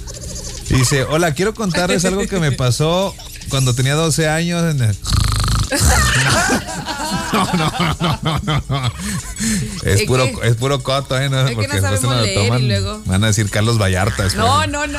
[0.77, 3.15] Dice, hola, quiero contarles algo que me pasó
[3.49, 4.97] cuando tenía 12 años en el-
[7.33, 8.19] no, no, no.
[9.85, 11.29] Es Es puro, que- es puro coto, ¿eh?
[11.29, 12.69] No, es que porque no sabemos leer y toman.
[12.69, 14.25] luego- Van a decir Carlos Vallarta.
[14.25, 14.35] después.
[14.45, 14.99] No, no, no.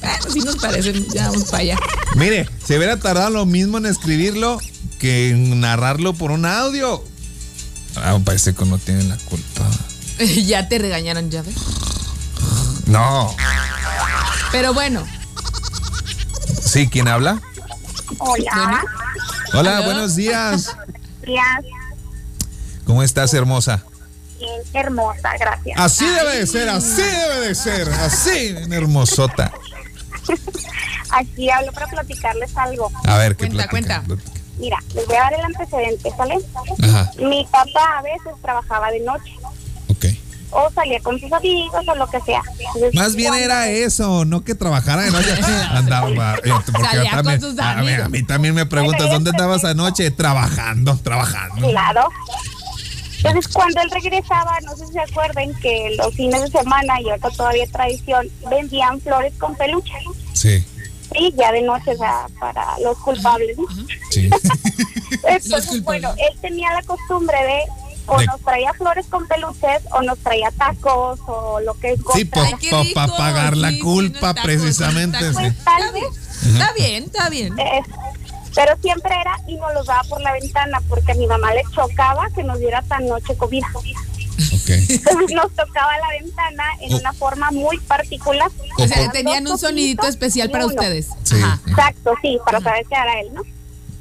[0.00, 1.78] Bueno, sí nos parecen, ya vamos para allá.
[2.14, 4.58] Mire, se hubiera tardado lo mismo en escribirlo
[4.98, 7.02] que en narrarlo por un audio.
[7.96, 9.66] Ah, parece que no tiene la culpa.
[10.46, 11.54] ya te regañaron, ya ves.
[12.86, 13.34] No.
[14.52, 15.04] Pero bueno,
[16.64, 17.40] Sí, ¿quién habla?
[18.18, 18.82] Hola,
[19.54, 20.74] Hola, buenos días.
[21.24, 21.44] días,
[22.88, 23.84] ¿Cómo estás, hermosa?
[24.38, 25.78] bien hermosa, gracias.
[25.78, 29.52] Así debe de ser, así debe de ser, así, hermosota.
[31.10, 32.90] Aquí hablo para platicarles algo.
[33.04, 34.04] A ver, ¿qué Cuenta, platica?
[34.58, 36.38] Mira, les voy a dar el antecedente, ¿sale?
[36.82, 39.32] Ajá, Mi papá a veces trabajaba de noche
[39.88, 40.04] ok.
[40.50, 42.40] o salía con sus amigos o lo que sea.
[42.58, 45.34] Entonces, Más bien cuando- era eso, no que trabajara de noche.
[45.70, 46.08] Andaba,
[46.44, 48.06] eh, porque Salía con también- sus a, mí, amigos.
[48.06, 50.10] a mí también me preguntas, ¿dónde andabas anoche?
[50.10, 51.68] Trabajando, trabajando.
[51.68, 52.08] Claro.
[53.18, 57.08] Entonces, cuando él regresaba, no sé si se acuerdan que los fines de semana, y
[57.10, 59.92] ahorita todavía es tradición, vendían flores con peluche.
[60.34, 60.64] Sí,
[61.12, 63.56] Sí, ya de noche, o sea, para los culpables.
[63.56, 63.64] ¿no?
[64.10, 64.28] sí.
[65.26, 67.62] Entonces, bueno, él tenía la costumbre de
[68.06, 72.00] o De- nos traía flores con peluches o nos traía tacos o lo que es
[72.14, 75.18] Sí, para pagar la Sí, sí, culpa, unos tacos, precisamente.
[75.18, 75.34] sí.
[75.34, 76.04] Pues tal vez,
[76.46, 77.58] Está bien, está bien.
[77.58, 77.82] eh,
[78.58, 81.62] pero siempre era y nos los daba por la ventana porque a mi mamá le
[81.72, 83.68] chocaba que nos diera tan noche comida.
[83.72, 84.68] Ok.
[84.68, 86.98] Entonces nos tocaba la ventana en Oh.
[86.98, 88.50] una forma muy particular.
[88.76, 90.74] O sea, tenían un sonidito especial para uno.
[90.74, 91.06] ustedes.
[91.22, 91.36] Sí.
[91.40, 91.60] Ajá.
[91.68, 93.42] Exacto, sí, para saber que era él, ¿no?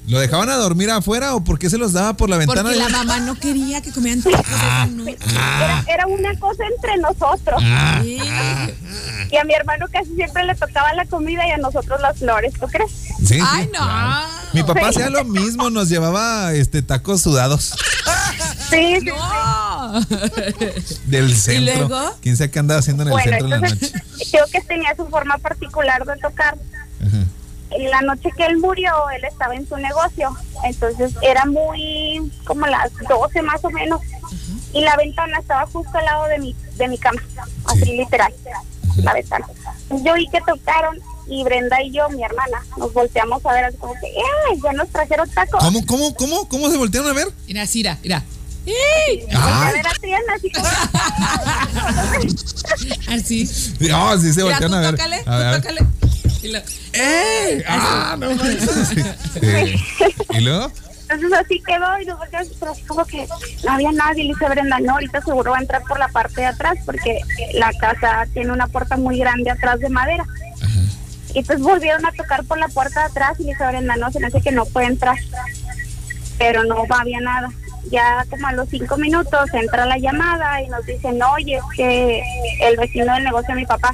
[0.08, 2.64] ¿Lo dejaban a dormir afuera o por qué se los daba por la ventana?
[2.64, 5.18] Porque la mamá no quería que comieran tacos esa noche.
[5.26, 7.62] Era, era una cosa entre nosotros.
[7.64, 8.18] Ah, Sí.
[9.30, 12.54] Y a mi hermano casi siempre le tocaba la comida y a nosotros las flores,
[12.58, 12.90] ¿tú crees?
[13.20, 13.80] sí, sí, Ay, no.
[13.84, 14.28] claro.
[14.58, 17.74] Mi papá hacía lo mismo, nos llevaba este tacos sudados
[18.70, 19.06] Sí, sí.
[19.06, 20.02] No.
[21.06, 21.88] del centro.
[21.88, 22.12] luego?
[22.22, 24.28] ¿Quién sabe qué andaba haciendo en el Bueno, centro en la entonces noche?
[24.32, 26.58] creo que tenía su forma particular de tocar.
[27.06, 27.18] Ajá.
[27.70, 30.36] En la noche que él murió, él estaba en su negocio.
[30.66, 34.02] Entonces era muy como las 12 más o menos.
[34.74, 37.22] Y la ventana estaba justo al lado de mi, de mi cama.
[37.66, 38.34] Así literal.
[38.98, 39.46] La ventana.
[39.90, 40.98] Yo vi que tocaron
[41.30, 44.60] y Brenda y yo, mi hermana, nos volteamos a ver así como que, ¡eh!
[44.64, 45.64] Ya nos trajeron tacos.
[45.64, 47.28] ¿Cómo, cómo, cómo, cómo se voltearon a ver?
[47.48, 48.24] Mira, Cira, mira.
[50.36, 50.68] Así como...
[53.10, 53.50] Así.
[53.90, 54.92] No, sí se voltearon a ver.
[54.92, 55.82] tócale, A ver, tócale.
[56.44, 56.60] Y lo-
[56.94, 57.64] ¡Ey!
[57.68, 58.28] ¡Ah, no!
[59.40, 59.76] Sí.
[60.32, 60.72] ¿Y luego?
[61.10, 63.26] Entonces así quedó y nos volteamos, pero así como que
[63.64, 64.24] no había nadie.
[64.26, 67.20] Le dice Brenda, no, ahorita seguro va a entrar por la parte de atrás porque
[67.54, 70.26] la casa tiene una puerta muy grande atrás de madera.
[71.38, 74.12] Y entonces volvieron a tocar por la puerta de atrás y le dice Brenda, no,
[74.12, 75.16] se me hace que no puede entrar.
[76.40, 77.52] Pero no había nada.
[77.92, 82.24] Ya como a los cinco minutos entra la llamada y nos dicen, oye, es que
[82.62, 83.92] el vecino del negocio de mi papá,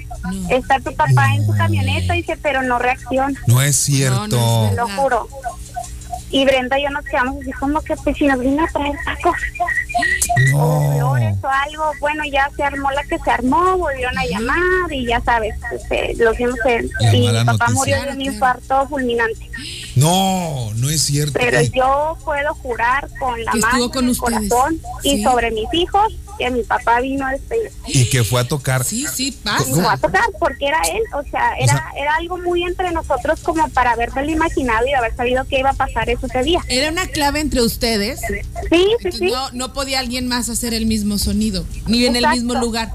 [0.50, 3.38] está tu papá en su camioneta, dice, pero no reacciona.
[3.48, 4.28] No es cierto.
[4.30, 5.28] No, no es Te lo juro.
[6.34, 8.96] Y Brenda y yo nos quedamos así como que pues si nos vino a traer
[9.06, 9.36] tacos
[10.56, 14.92] o flores o algo, bueno ya se armó la que se armó, volvieron a llamar
[14.92, 17.74] y ya sabes, este, lo vimos en, La y mi papá noticia.
[17.74, 19.50] murió de un infarto fulminante.
[19.96, 21.34] No, no es cierto.
[21.40, 25.24] Pero yo puedo jurar con la Que mano con el corazón y Sí.
[25.24, 27.72] sobre mis hijos que mi papá vino a despedir.
[27.88, 28.84] Y que fue a tocar.
[28.84, 29.66] Sí, sí, pasa.
[29.66, 33.40] fue a tocar porque era él, o sea, era, sea- era algo muy entre nosotros
[33.42, 36.60] como para haberlo imaginado y haber sabido que iba a pasar eso ese día.
[36.68, 38.20] Era una clave entre ustedes.
[38.22, 38.36] Sí,
[38.70, 39.26] sí, Entonces, sí.
[39.32, 42.92] No, no podía alguien más hacer el mismo sonido, ni en el mismo lugar.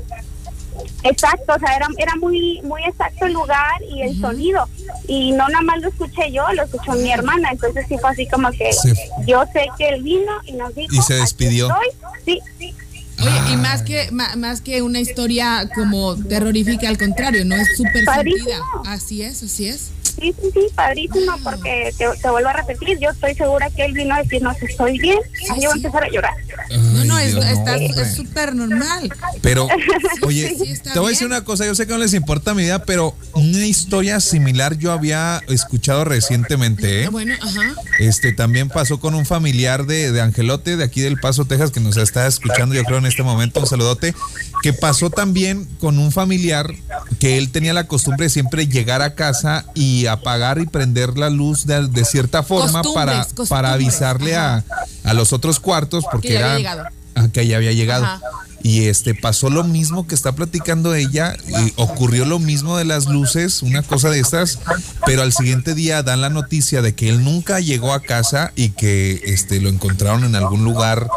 [1.03, 4.69] Exacto, o sea, era, era muy muy exacto el lugar y el sonido.
[5.07, 7.51] Y no nada más lo escuché yo, lo escuchó mi hermana.
[7.53, 8.93] Entonces sí fue así como que Sí.
[9.27, 10.95] yo sé que él vino y nos dijo.
[10.95, 11.69] Y se "Aquí despidió.
[11.69, 12.11] estoy".
[12.25, 12.75] Sí, sí.
[13.21, 18.05] Oye, y más que, más que una historia como terrorífica, al contrario, no es súper
[18.05, 18.61] sentida.
[18.87, 19.91] Así es, así es.
[20.21, 23.93] Sí, sí, sí, padrísimo, porque te, te vuelvo a repetir, yo estoy segura que él
[23.93, 26.35] vino a decirnos estoy bien, y yo voy a empezar a llorar.
[26.71, 27.79] No, no, es está-
[28.15, 29.09] súper normal.
[29.43, 29.69] Pero,
[30.23, 31.37] oye, Sí, te voy a decir bien.
[31.39, 34.93] una cosa, yo sé que no les importa mi vida, pero una historia similar yo
[34.93, 37.09] había escuchado recientemente, ¿eh?
[37.09, 37.75] Bueno, ajá.
[38.01, 41.81] Este también pasó con un familiar de, de Angelote, de aquí del Paso, Texas, que
[41.81, 44.15] nos está escuchando, yo creo, en este momento, un saludote,
[44.63, 46.75] que pasó también con un familiar
[47.21, 51.31] que él tenía la costumbre de siempre llegar a casa y apagar y prender la
[51.31, 54.65] luz de, de cierta forma Costumbres, para, costumbres, para avisarle a,
[55.05, 56.89] a los otros cuartos, porque Que ya era había llegado.
[57.15, 58.05] Ah, que ya había llegado.
[58.05, 58.21] Ajá.
[58.63, 63.07] Y este pasó lo mismo que está platicando ella, y ocurrió lo mismo de las
[63.07, 64.59] luces, una cosa de estas,
[65.07, 68.71] pero al siguiente día dan la noticia de que él nunca llegó a casa y
[68.71, 71.09] que este lo encontraron en algún lugar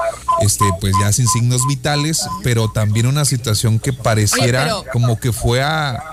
[0.41, 5.63] este pues ya sin signos vitales, pero también una situación que pareciera como que fue
[5.63, 6.03] a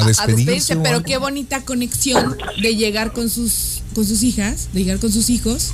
[0.00, 0.76] a a despedirse.
[0.76, 5.28] pero qué bonita conexión de llegar con sus con sus hijas, de llegar con sus
[5.30, 5.72] hijos.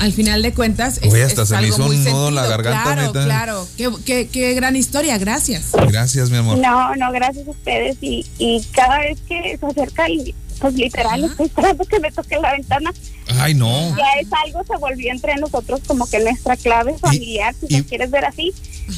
[0.00, 2.28] Al final de cuentas, es, Oye, hasta es se me algo hizo muy un nudo
[2.28, 2.62] en la sentido.
[2.64, 3.24] garganta, Claro, neta.
[3.24, 3.68] claro.
[3.76, 5.70] Qué, qué, qué gran historia, gracias.
[5.88, 6.58] Gracias, mi amor.
[6.58, 7.96] No, no, gracias a ustedes.
[8.00, 12.36] Y, y cada vez que se acerca, el, pues literal, estoy esperando que me toque
[12.40, 12.92] la ventana.
[13.38, 13.96] Ay, no.
[13.96, 17.84] Ya es algo, se volvió entre nosotros como que nuestra clave familiar, si y- lo
[17.86, 18.52] quieres ver así.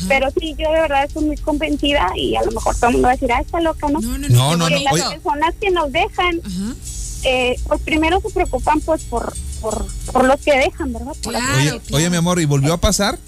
[0.09, 3.07] Pero sí, yo de verdad estoy muy convencida y a lo mejor todo el mundo
[3.07, 4.01] va a decir, ah, está loca, ¿no?
[4.01, 6.41] No, no, No, no, no, las personas que nos dejan,
[7.25, 11.13] eh, pues primero se preocupan pues por, por, por los que dejan, ¿verdad?
[11.23, 11.57] Por Claro.
[11.59, 13.19] Oye, oye, mi amor, ¿y volvió a pasar?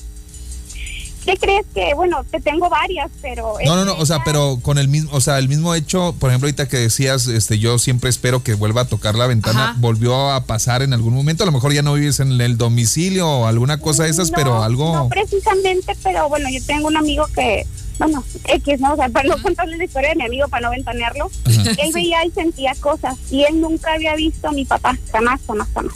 [1.28, 3.56] ¿Qué crees que, bueno, te tengo varias, pero...
[3.62, 6.30] No, no, no, o sea, pero con el mismo, o sea, el mismo hecho, por
[6.30, 9.74] ejemplo, ahorita que decías, este, yo siempre espero que vuelva a tocar la ventana, Ajá.
[9.76, 13.28] volvió a pasar en algún momento, a lo mejor ya no vives en el domicilio
[13.28, 14.94] o alguna cosa de esas, No, pero algo...
[14.94, 17.66] No precisamente, pero bueno, yo tengo un amigo que,
[17.98, 18.94] bueno, X, ¿no?
[18.94, 22.24] O sea, para no contarle la historia de mi amigo, para no ventanearlo, él veía
[22.24, 25.94] y sentía cosas y él nunca había visto a mi papá, jamás, jamás, jamás.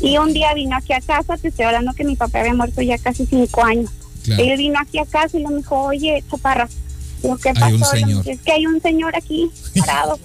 [0.00, 2.80] Y un día vino aquí a casa, te estoy hablando que mi papá había muerto
[2.80, 3.90] ya casi cinco años.
[4.26, 4.42] Claro.
[4.42, 6.68] Él vino aquí a casa y le dijo, oye, chaparra,
[7.22, 8.28] lo que pasó, señor.
[8.28, 10.18] es que hay un señor aquí parado.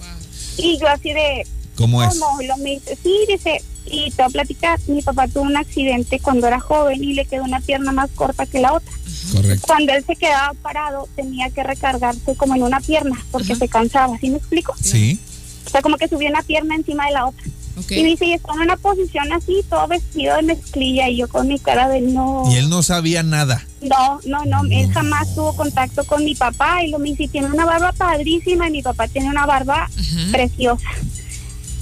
[0.58, 1.46] y yo así de,
[1.76, 2.16] ¿Cómo es?
[2.16, 6.20] Lo me dice, sí, dice, y te voy a platicar, mi papá tuvo un accidente
[6.20, 8.92] cuando era joven y le quedó una pierna más corta que la otra.
[9.32, 9.66] Correcto.
[9.66, 14.18] Cuando él se quedaba parado, tenía que recargarse como en una pierna porque se cansaba,
[14.18, 14.74] ¿sí me explico?
[14.80, 15.18] Sí.
[15.66, 17.44] O sea, como que subía una pierna encima de la otra.
[17.88, 21.48] Y dice, y está en una posición así, todo vestido de mezclilla, y yo con
[21.48, 22.44] mi cara de no.
[22.50, 23.66] Y él no sabía nada.
[23.80, 27.48] No, no, no, él jamás tuvo contacto con mi papá y lo me dice, tiene
[27.48, 29.90] una barba padrísima y mi papá tiene una barba
[30.30, 30.88] preciosa.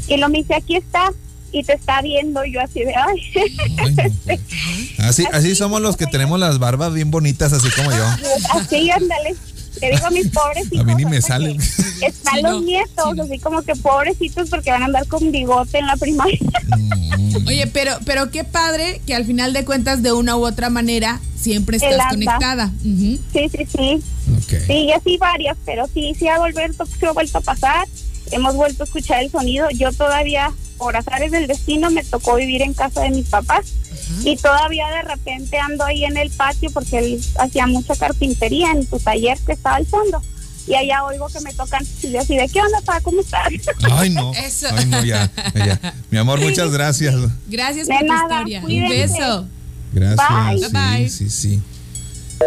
[0.08, 1.12] Y lo me dice, aquí está
[1.52, 3.22] y te está viendo yo así de, ay.
[3.76, 4.40] Pues.
[4.98, 8.04] Así, así somos los que tenemos las barbas bien bonitas, así como yo.
[8.52, 9.34] así, ándale.
[9.80, 11.54] Te digo a mis pobres A mí ni me hijos, sale.
[11.54, 13.22] porque Están Sí, los no, nietos, sí, no.
[13.24, 16.38] así como que pobrecitos porque van a andar con bigote en la primaria.
[17.46, 21.20] Oye, pero, pero qué padre que al final de cuentas, de una u otra manera,
[21.36, 22.66] siempre estás conectada.
[22.84, 23.18] Ujú.
[23.32, 24.02] Sí, sí, sí.
[24.36, 24.60] Ok.
[24.66, 27.86] Sí, y así varias, pero sí, sí ha, vuelto, sí ha vuelto a pasar.
[28.30, 29.68] Hemos vuelto a escuchar el sonido.
[29.70, 33.66] Yo todavía, por azares del destino, me tocó vivir en casa de mis papás.
[34.24, 38.88] Y todavía de repente ando ahí en el patio porque él hacía mucha carpintería en
[38.88, 40.20] su taller que estaba al fondo.
[40.66, 43.00] Y allá oigo que me tocan y yo así de, ¿qué onda, pa?
[43.02, 43.48] ¿Cómo estás?
[43.92, 44.32] Ay, no.
[44.34, 44.66] Eso.
[44.72, 45.94] Ay, no, ya, ya.
[46.10, 47.14] Mi amor, muchas gracias.
[47.46, 48.62] Gracias De por tu nada, historia.
[48.64, 49.46] Un beso.
[49.92, 50.72] Gracias.
[50.72, 51.08] Bye.
[51.08, 51.62] Sí, sí, sí.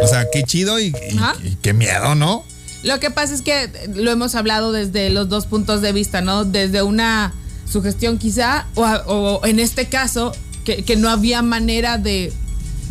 [0.04, 1.36] O sea, qué chido y, y- Ajá.
[1.44, 2.44] y qué miedo, ¿no?
[2.84, 6.44] Lo que pasa es que lo hemos hablado desde los dos puntos de vista, ¿no?
[6.46, 7.34] Desde una
[7.70, 12.32] sugestión quizá, o, en este caso, que, que no había manera de,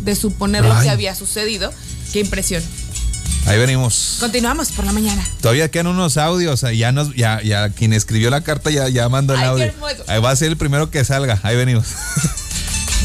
[0.01, 1.73] de suponer lo que había sucedido.
[2.11, 2.63] Qué impresión.
[3.45, 4.17] Ahí venimos.
[4.19, 5.25] Continuamos por la mañana.
[5.41, 6.63] Todavía quedan unos audios.
[6.75, 9.73] Ya, nos, ya, ya quien escribió la carta ya, ya mandó el Ay, audio.
[10.07, 11.39] Ahí va a ser el primero que salga.
[11.43, 11.87] Ahí venimos.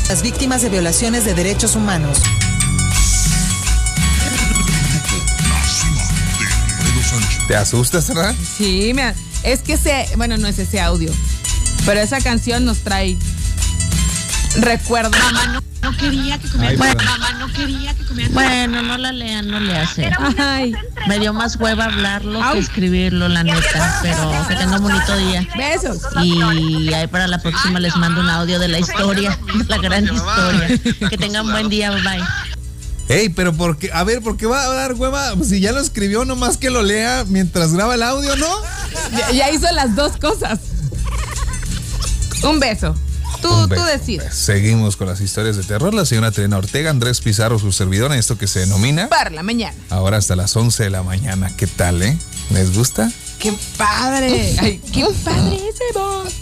[0.08, 2.18] Las víctimas de violaciones de derechos humanos.
[7.48, 8.34] ¿Te asustas, verdad?
[8.58, 11.10] Sí, mira, es que ese, bueno, no es ese audio,
[11.88, 13.16] pero esa canción nos trae
[14.60, 15.18] recuerdos.
[15.80, 16.78] No quería que comieran.
[16.78, 17.06] perdón.
[17.06, 18.34] Mamá no quería que comieran.
[18.34, 20.10] Bueno, no la lean, no le hace.
[20.36, 20.74] Ay,
[21.08, 24.00] Me dio más hueva hablarlo que escribirlo, la neta.
[24.02, 25.48] Pero que tengan un bonito día.
[25.56, 26.02] besos.
[26.22, 30.04] Y ahí para la próxima les mando un audio de la historia, de la gran
[30.04, 31.08] historia.
[31.08, 32.24] Que tengan buen día, bye bye.
[33.08, 33.90] Ey, pero ¿por qué?
[33.94, 35.32] A ver, ¿por qué va a dar hueva?
[35.42, 38.46] Si ya lo escribió, nomás que lo lea mientras graba el audio, ¿no?
[39.16, 40.58] Ya, ya hizo las dos cosas.
[42.42, 42.94] Un beso.
[43.42, 44.34] Tú, Un tú decides.
[44.34, 45.92] Seguimos con las historias de terror.
[45.94, 49.08] La señora Trina Ortega, Andrés Pizarro, su servidor en esto que se denomina.
[49.08, 49.76] Para la mañana.
[49.90, 51.52] Ahora hasta las 11 de la mañana.
[51.56, 52.16] ¿Qué tal, eh?
[52.50, 53.12] ¿Les gusta?
[53.38, 54.56] ¡Qué padre!
[54.58, 56.34] Ay, ¡Qué padre ese voz!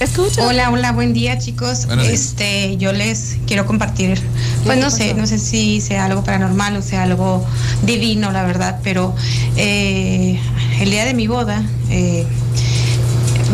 [0.00, 0.46] Escucha.
[0.46, 1.86] Hola, hola, buen día chicos.
[2.02, 4.20] Este, yo les quiero compartir,
[4.64, 7.46] pues no sé, no sé si sea algo paranormal o sea algo
[7.84, 9.14] divino, la verdad, pero
[9.56, 10.38] eh,
[10.80, 12.26] el día de mi boda, eh,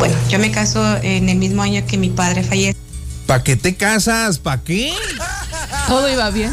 [0.00, 2.74] bueno, yo me caso en el mismo año que mi padre fallece.
[3.26, 4.38] ¿Para qué te casas?
[4.38, 4.94] ¿Para qué?
[5.86, 6.50] Todo iba bien.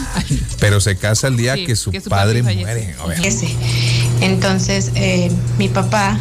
[0.60, 2.94] Pero se casa el día Sí, que su, que su padre muere.
[3.24, 3.48] Ese.
[4.20, 6.20] Entonces, eh, mi papá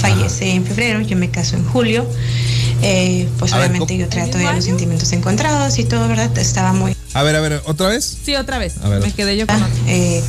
[0.00, 2.06] fallece en febrero, yo me caso en julio.
[2.82, 6.36] Eh, pues A obviamente yo traía todavía los sentimientos encontrados y todo, ¿verdad?
[6.36, 8.18] Estaba muy A ver, a ver, ¿otra vez?
[8.24, 8.74] Sí, otra vez.
[8.82, 9.00] A ver.
[9.00, 9.68] Me quedé yo con otro.
[9.86, 10.22] Eh,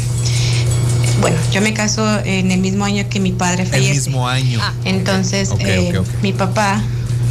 [1.21, 3.93] bueno, yo me caso en el mismo año que mi padre El fallece.
[3.93, 4.59] mismo año.
[4.61, 4.73] Ah.
[4.85, 6.21] Entonces, Ok, eh, ok, ok.
[6.21, 6.81] mi papá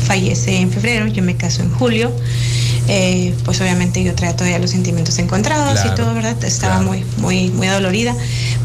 [0.07, 2.12] fallece en febrero, yo me caso en julio.
[2.89, 6.45] Eh, pues obviamente yo traía todavía los sentimientos encontrados Claro, y todo, ¿verdad?
[6.45, 6.89] Estaba claro.
[6.91, 8.14] muy, muy, muy dolorida,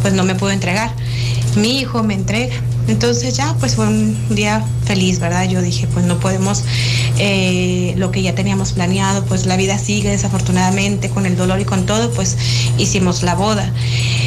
[0.01, 0.91] pues no me pudo entregar.
[1.55, 2.53] Mi hijo me entrega.
[2.90, 5.48] Entonces ya, pues fue un día feliz, ¿verdad?
[5.48, 6.64] Yo dije, pues no podemos,
[7.20, 11.66] eh, lo que ya teníamos planeado, pues la vida sigue desafortunadamente con el dolor y
[11.66, 12.38] con todo, pues
[12.78, 13.72] hicimos la boda.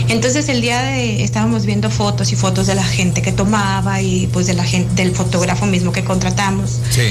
[0.09, 4.29] Entonces el día de, estábamos viendo fotos y fotos de la gente que tomaba y
[4.29, 6.79] pues de la gente, del fotógrafo mismo que contratamos.
[6.91, 7.03] Sí.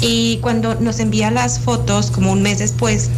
[0.00, 3.10] Y cuando nos envía las fotos, como un mes después,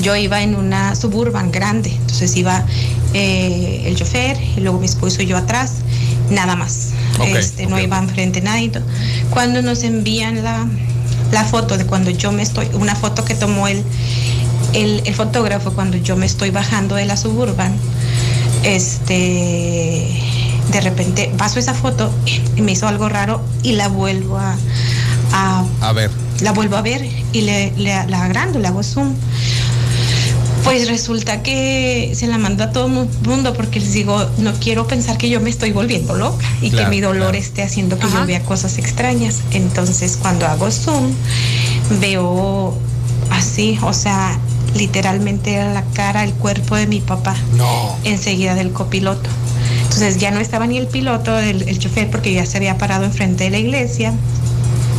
[0.00, 2.64] yo iba en una suburban grande, entonces iba
[3.12, 5.76] eh, el chofer y luego mi esposo y yo atrás,
[6.30, 6.90] nada más.
[7.26, 8.70] Este, No ok, iba enfrente nadie.
[9.30, 10.66] Cuando nos envían la,
[11.32, 13.82] la foto de cuando yo me estoy, una foto que tomó él
[14.72, 17.72] el, el fotógrafo cuando yo me estoy bajando de la suburban,
[18.62, 20.08] este,
[20.70, 22.10] de repente paso esa foto
[22.56, 24.56] y me hizo algo raro y la vuelvo a,
[25.32, 26.10] a A ver.
[26.40, 29.12] la vuelvo a ver y le, le- la agrando, le hago zoom.
[30.64, 34.86] Pues resulta que se la mando a todo el mundo porque les digo, no quiero
[34.86, 37.38] pensar que yo me estoy volviendo loca y Claro, que mi dolor claro.
[37.38, 39.38] esté haciendo que yo vea cosas extrañas.
[39.52, 41.12] Entonces cuando hago zoom
[42.00, 42.76] veo
[43.30, 44.38] así, o sea,
[44.74, 47.96] literalmente era la cara, el cuerpo de mi papá No.
[48.04, 49.28] enseguida del copiloto.
[49.84, 53.04] Entonces ya no estaba ni el piloto, el, el chofer, porque ya se había parado
[53.04, 54.12] enfrente de la iglesia.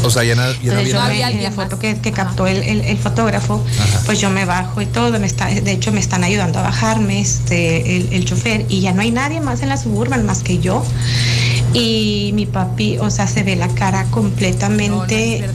[0.03, 2.97] O sea, ya, na- ya no había la foto que, que captó el, el- el
[2.97, 3.63] fotógrafo,
[4.05, 7.19] pues yo me bajo y todo, me está, de hecho me están ayudando a bajarme
[7.21, 10.57] este, el, el chofer y ya no hay nadie más en la suburban más que
[10.59, 10.83] yo.
[11.73, 15.47] Y mi papi, o sea, se ve la cara completamente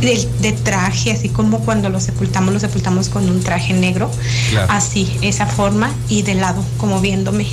[0.00, 4.10] de, de traje, así como cuando lo sepultamos, lo sepultamos con un traje negro,
[4.50, 4.70] Claro.
[4.70, 7.46] así, esa forma y de lado, como viéndome,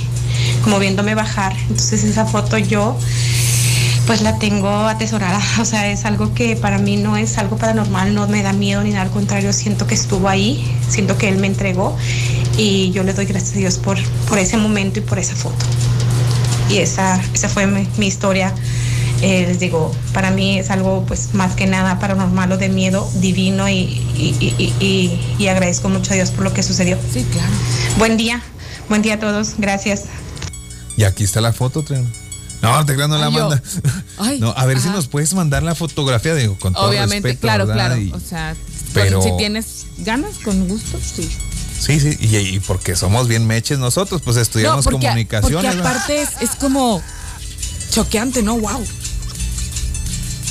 [0.62, 1.54] como viéndome bajar.
[1.70, 2.96] Entonces esa foto yo
[4.06, 5.40] pues la tengo atesorada.
[5.60, 8.82] O sea, es algo que para mí no es algo paranormal, no me da miedo
[8.82, 11.96] ni nada, al contrario, siento que estuvo ahí, siento que él me entregó
[12.56, 13.96] y yo le doy gracias a Dios por,
[14.28, 15.64] por ese momento y por esa foto.
[16.68, 18.52] Y esa, esa fue mi, mi historia.
[19.20, 23.08] Eh, les digo, para mí es algo pues más que nada paranormal o de miedo
[23.16, 23.74] divino y,
[24.16, 26.98] y, y- y- y- y agradezco mucho a Dios por lo que sucedió.
[27.12, 27.52] Sí, claro.
[27.98, 28.42] Buen día,
[28.88, 30.04] buen día a todos, gracias.
[30.96, 32.10] Y aquí está la foto, Tren.
[32.62, 33.62] No, te creas, no la Ay, manda.
[34.18, 37.40] Ay, no, a ver si nos puedes mandar la fotografía, digo, con todo Obviamente, respeto,
[37.42, 37.86] claro, ¿verdad?
[37.88, 38.00] claro.
[38.00, 38.54] Y- o sea,
[38.94, 41.28] pero- si tienes ganas, con gusto, sí.
[41.80, 45.74] sí, sí, y, y porque somos bien meches nosotros, pues estudiamos porque, comunicaciones.
[45.74, 47.02] porque aparte es, es como
[47.90, 48.56] choqueante, ¿no?
[48.58, 48.84] ¡Wow!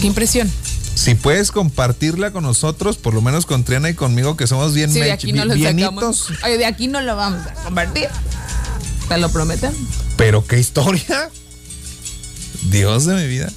[0.01, 0.51] ¡Qué impresión!
[0.95, 4.91] Si puedes compartirla con nosotros, por lo menos con Triana y conmigo, que somos bien
[4.91, 6.09] Sí, de aquí no bien- lo.
[6.43, 8.09] Oye, de aquí no lo vamos a compartir.
[9.07, 9.73] ¿Te lo prometen?
[10.17, 11.29] pero qué historia.
[12.71, 13.51] Dios de mi vida.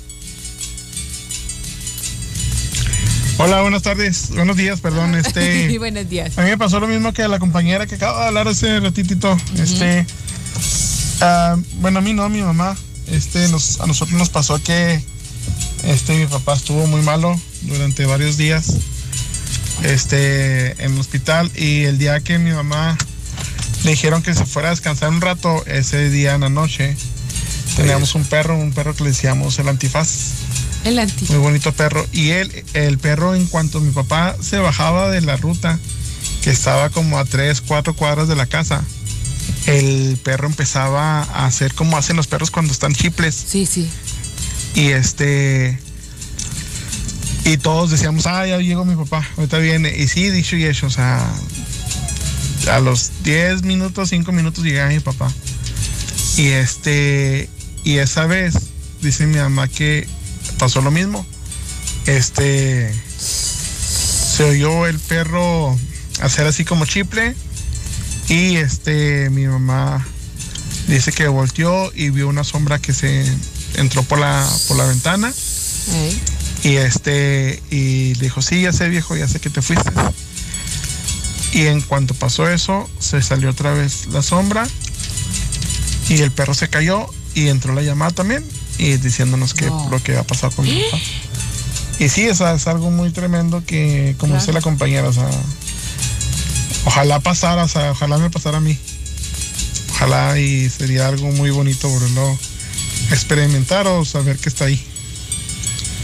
[3.38, 5.14] Hola, buenas tardes, buenos días, perdón.
[5.14, 6.36] Este, Buenos días.
[6.36, 8.80] a mí me pasó lo mismo que a la compañera que acaba de hablar hace
[8.80, 9.36] ratitito.
[9.56, 10.04] Este,
[11.20, 12.76] ah, bueno, a mí no, a mi mamá.
[13.06, 15.00] Este, nos, a nosotros nos pasó que,
[15.84, 18.78] este, mi papá estuvo muy malo durante varios días,
[19.84, 22.98] este, en el hospital y el día que mi mamá
[23.84, 26.96] le dijeron que se fuera a descansar un rato, ese día en la noche,
[27.76, 30.08] teníamos un perro, un perro que le decíamos el antifaz.
[30.84, 31.26] El anti.
[31.28, 32.06] Muy bonito perro.
[32.12, 35.78] Y él, el perro, en cuanto mi papá se bajaba de la ruta,
[36.42, 38.84] que estaba como a tres, cuatro cuadras de la casa,
[39.66, 43.34] el perro empezaba a hacer como hacen los perros cuando están chiples.
[43.34, 43.88] Sí, sí.
[44.74, 45.78] Y este.
[47.44, 49.94] Y todos decíamos, ah, ya llegó mi papá, ahorita viene.
[49.96, 51.30] Y sí, dicho y hecho, o sea,
[52.70, 55.30] a los 10 minutos, 5 minutos llegaba mi papá.
[56.36, 57.48] Y este,
[57.84, 58.54] y esa vez,
[59.02, 60.08] dice mi mamá que
[60.58, 61.24] pasó lo mismo.
[62.06, 65.78] Este, se oyó el perro
[66.20, 67.34] hacer así como chiple.
[68.28, 70.06] Y este, mi mamá
[70.88, 73.24] dice que volteó y vio una sombra que se
[73.74, 75.32] entró por la, por la ventana.
[76.62, 79.90] Y este, y dijo, sí, ya sé viejo, ya sé que te fuiste.
[81.52, 84.66] Y en cuanto pasó eso, se salió otra vez la sombra
[86.08, 88.44] y el perro se cayó y entró la llamada también
[88.78, 89.88] y diciéndonos que No.
[89.90, 90.98] lo que ha pasado con mi papá.
[92.00, 95.28] Y sí, o sea, es algo muy tremendo que, como dice la compañera, o sea,
[96.86, 98.76] ojalá pasara, o sea, ojalá me pasara a mí.
[99.92, 102.36] Ojalá y sería algo muy bonito volverlo
[103.10, 104.84] a experimentar o saber que está ahí.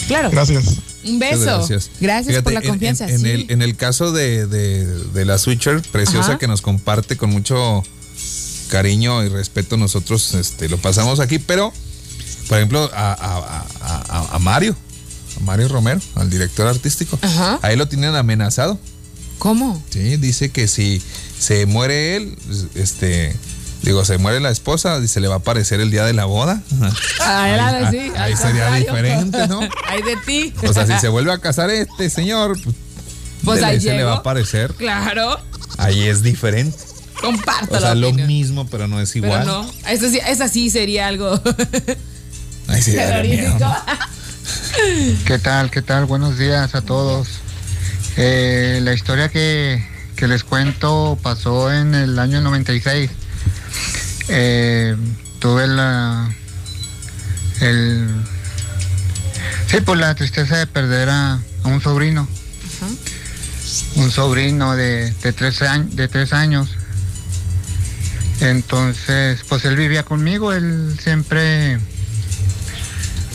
[0.07, 0.31] Claro.
[0.31, 0.77] Gracias.
[1.05, 1.67] Un beso.
[1.67, 3.07] Gracias, Fíjate, por la en- confianza.
[3.09, 3.29] En, en sí.
[3.31, 6.39] el, en el caso de, de- de la Switcher, preciosa Ajá.
[6.39, 7.83] que nos comparte con mucho
[8.71, 11.73] cariño y respeto, nosotros este, lo pasamos aquí, pero,
[12.49, 14.75] por ejemplo, a, a- a- a- a Mario,
[15.37, 17.19] a Mario Romero, al director artístico,
[17.63, 18.79] a él lo tienen amenazado.
[19.39, 19.83] ¿Cómo?
[19.91, 21.03] Sí, dice que si
[21.39, 22.37] se muere él,
[22.75, 23.35] este,
[23.83, 26.63] digo, se muere la esposa, se le va a aparecer el día de la boda.
[27.23, 28.79] Ah, sí, ahí sería contrario.
[28.81, 29.61] diferente, ¿no?
[29.89, 30.53] Ay, de ti.
[30.67, 32.75] O sea, si se vuelve a casar este señor, pues,
[33.45, 34.75] Pues ahí se le va a aparecer.
[34.75, 35.39] Claro.
[35.79, 36.77] Ahí es diferente.
[37.21, 38.29] Comparto O sea, lo opinión.
[38.29, 39.47] mismo, pero no es Pero igual.
[39.47, 39.71] no.
[39.89, 41.41] Esa sí, esa sí sería algo
[42.69, 43.59] Ahí sí, miedo.
[45.27, 45.71] ¿Qué tal?
[45.71, 46.05] ¿Qué tal?
[46.07, 47.29] Buenos días a todos.
[48.17, 49.85] Eh, la historia que,
[50.17, 53.11] que les cuento pasó en el año 96.
[54.29, 54.97] Eh,
[55.41, 56.33] tuve la.
[57.61, 58.07] El.
[59.67, 62.29] Sí, pues la tristeza de perder a, a un sobrino.
[63.97, 66.71] un sobrino de, de, tres, años, de tres años.
[68.41, 71.79] Entonces, pues él vivía conmigo, él siempre,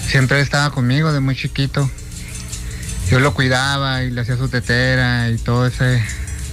[0.07, 1.89] siempre estaba conmigo de muy chiquito.
[3.11, 6.03] Yo lo cuidaba y le hacía su tetera y todo ese,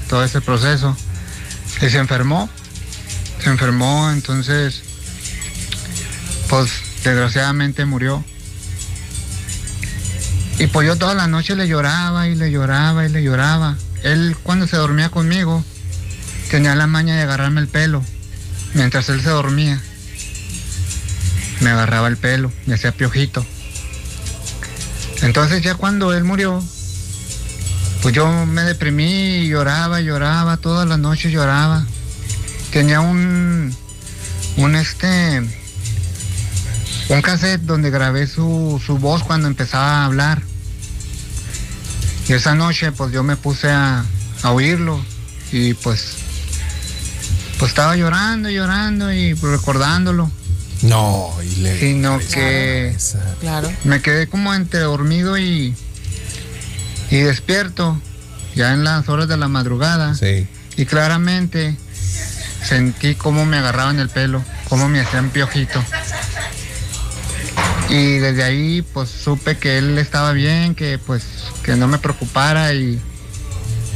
[0.07, 0.95] todo ese proceso.
[1.81, 2.51] Y se enfermó,
[3.43, 4.83] se enfermó, entonces,
[6.51, 6.71] pues
[7.05, 8.23] desgraciadamente murió.
[10.59, 13.79] Y pues yo toda la noche le lloraba y le lloraba y le lloraba.
[14.03, 15.65] Él cuando se dormía conmigo
[16.51, 18.05] tenía la maña de agarrarme el pelo
[18.75, 19.81] mientras él se dormía.
[21.61, 23.47] Me agarraba el pelo, me hacía piojito.
[25.23, 26.63] Entonces ya cuando él murió,
[28.03, 31.87] pues yo me deprimí lloraba, lloraba, todas las noches lloraba.
[32.73, 33.75] Tenía un,
[34.57, 35.43] un este,
[37.09, 40.43] un cassette donde grabé su, su voz cuando empezaba a hablar.
[42.29, 44.05] Y esa noche pues yo me puse a,
[44.43, 45.01] a oírlo
[45.53, 46.17] y pues
[47.59, 50.31] pues estaba llorando, llorando y recordándolo.
[50.83, 52.97] No, y le Sino que
[53.41, 53.73] Claro.
[53.85, 55.75] me quedé como entre dormido y,
[57.11, 58.01] y despierto,
[58.57, 60.15] ya en las horas de la madrugada.
[60.77, 61.77] Y claramente
[62.67, 65.83] sentí cómo me agarraban el pelo, cómo me hacían piojito.
[67.89, 71.23] Y desde ahí pues supe que él estaba bien, que pues
[71.63, 73.01] que no me preocupara y,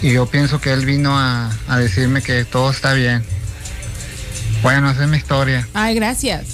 [0.02, 3.24] y yo pienso que él vino a, a decirme que todo está bien.
[4.66, 5.68] Bueno, esa es mi historia.
[5.74, 6.46] Ay, gracias.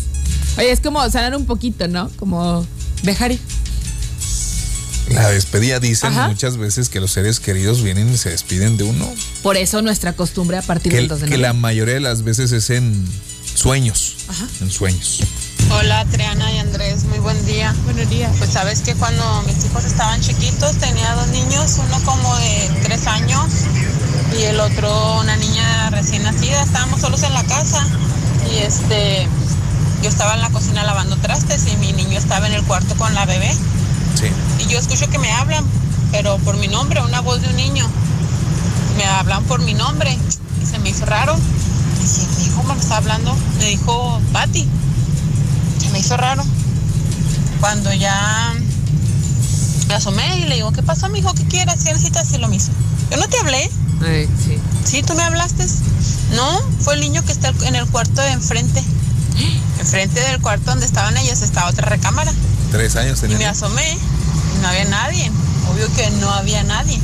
[0.59, 2.11] Oye, es como sanar un poquito, ¿no?
[2.19, 2.67] Como
[3.05, 3.41] dejar ir.
[5.09, 6.29] La despedida dicen Ajá.
[6.29, 9.11] muchas veces que los seres queridos vienen y se despiden de uno.
[9.43, 12.23] Por eso nuestra costumbre a partir Que, del 2 de que la mayoría de las
[12.23, 13.03] veces es en
[13.55, 14.17] sueños.
[14.29, 14.47] Ajá.
[14.61, 15.21] En sueños.
[15.71, 17.75] Hola Triana y Andrés, muy buen día.
[17.85, 18.31] Buenos días.
[18.37, 23.07] Pues sabes que cuando mis hijos estaban chiquitos tenía dos niños, uno como de tres
[23.07, 23.47] años
[24.39, 26.63] y el otro una niña recién nacida.
[26.63, 27.87] Estábamos solos en la casa
[28.51, 29.29] y este
[30.03, 33.15] yo estaba en la cocina lavando trastes y mi niño estaba en el cuarto con
[33.15, 33.53] la bebé.
[34.19, 34.27] Sí.
[34.65, 35.65] Y yo escucho que me hablan,
[36.11, 37.89] pero por mi nombre, una voz de un niño.
[38.97, 40.19] Me hablan por mi nombre
[40.63, 41.37] y se me hizo raro.
[42.03, 44.67] Y si mi hijo me está hablando, me dijo Patti.
[45.81, 46.45] Se me hizo raro.
[47.61, 48.55] Cuando ya
[49.89, 51.33] me asomé y le digo, ¿qué pasó, mijo?
[51.35, 51.85] ¿Qué quieres?
[51.85, 52.33] ¿Qué necesitas?
[52.33, 52.75] Y lo mismo.
[53.11, 53.71] Yo no te hablé.
[54.05, 54.59] Sí.
[54.85, 55.67] Sí, tú me hablaste.
[56.35, 58.83] No, fue el niño que está en el cuarto de enfrente.
[59.81, 62.33] Enfrente del cuarto donde estaban ellos estaba otra recámara.
[62.71, 63.51] Tres años Y me tenía.
[63.51, 65.31] asomé y no había nadie.
[65.71, 66.99] Obvio que no había nadie.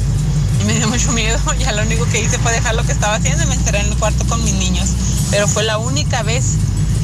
[0.61, 1.39] Y me dio mucho miedo.
[1.59, 3.87] Ya lo único que hice fue dejar lo que estaba haciendo y me encerré en
[3.87, 4.89] el cuarto con mis niños.
[5.31, 6.55] Pero fue la única vez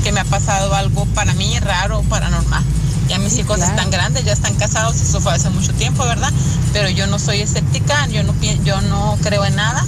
[0.03, 2.62] que me ha pasado algo para mí raro, paranormal.
[3.09, 6.32] Ya mis hijos están grandes, ya están casados, eso fue hace mucho tiempo, ¿verdad?
[6.72, 8.34] Pero yo no soy escéptica, yo no,
[8.64, 9.84] yo no creo en nada.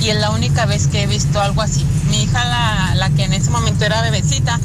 [0.00, 1.84] Y es la única vez que he visto algo así.
[2.10, 4.58] Mi hija, la, la que en ese momento era bebecita,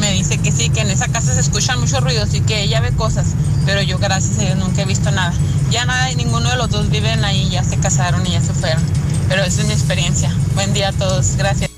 [0.00, 2.80] me dice que sí, que en esa casa se escuchan muchos ruidos y que ella
[2.80, 3.26] ve cosas,
[3.66, 5.34] pero yo gracias a Dios nunca he visto nada.
[5.70, 8.82] Ya nada, ninguno de los dos viven ahí, ya se casaron y ya se fueron.
[9.28, 10.32] Pero esa es mi experiencia.
[10.54, 11.70] Buen día a todos, gracias.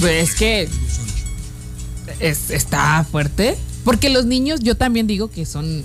[0.00, 0.68] Pero es que
[2.20, 3.56] es- está fuerte.
[3.88, 5.82] Porque los niños, yo también digo que son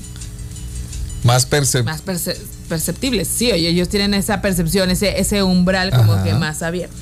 [1.23, 2.35] Más percep más perce-
[2.67, 3.29] perceptibles.
[3.29, 6.23] Sí, oye, ellos tienen esa percepción, ese, ese umbral como Ajá.
[6.25, 6.93] que más abierto.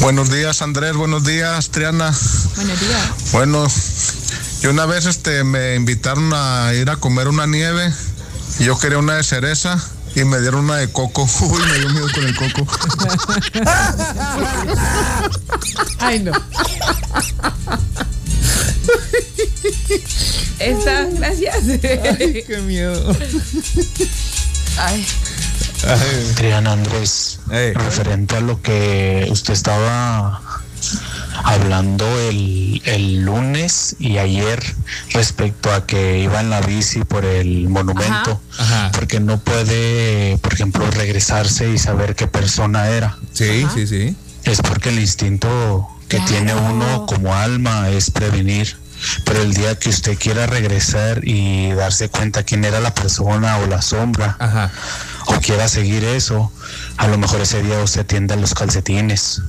[0.00, 0.96] Buenos días, Andrés.
[0.96, 2.12] Buenos días, Triana.
[2.56, 3.00] Buenos días.
[3.30, 3.64] Bueno,
[4.60, 7.92] yo una vez este, me invitaron a ir a comer una nieve
[8.58, 9.80] y yo quería una de cereza
[10.16, 11.22] y me dieron una de coco.
[11.42, 12.66] Uy, me dio miedo con el coco.
[16.00, 16.32] Ay, no.
[20.58, 21.64] Esta, gracias.
[22.18, 23.16] Ay, qué miedo.
[24.78, 25.06] Ay.
[26.36, 30.40] Triana Andrés, referente a lo que usted estaba
[31.44, 34.62] hablando el, el lunes y ayer
[35.12, 38.40] respecto a que iba en la bici por el monumento,
[38.94, 43.18] porque no puede, por ejemplo, regresarse y saber qué persona era.
[43.32, 44.16] Sí, sí, sí.
[44.44, 48.76] Es porque el instinto que tiene uno como alma es prevenir.
[49.24, 53.66] Pero el día que usted quiera regresar y darse cuenta quién era la persona o
[53.66, 54.70] la sombra,
[55.26, 56.50] o quiera seguir eso,
[56.96, 59.42] a lo mejor ese día usted tiende los calcetines.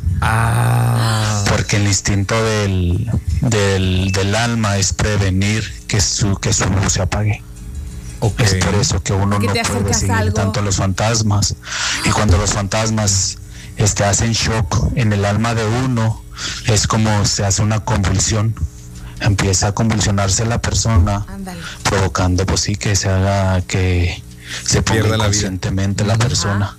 [1.49, 3.09] Porque el instinto del,
[3.41, 7.41] del, del alma es prevenir que su, que su luz se apague.
[8.39, 10.33] Es por eso que uno Que no puede a seguir algo.
[10.33, 11.55] tanto a los fantasmas.
[12.05, 13.37] Y cuando los fantasmas
[13.77, 16.23] este, hacen shock en el alma de uno,
[16.67, 18.55] es como se hace una convulsión.
[19.21, 21.25] Empieza a convulsionarse la persona,
[21.83, 24.21] provocando pues sí que se haga que,
[24.65, 25.27] se ponga pierde la vida.
[25.27, 26.75] inconscientemente la persona.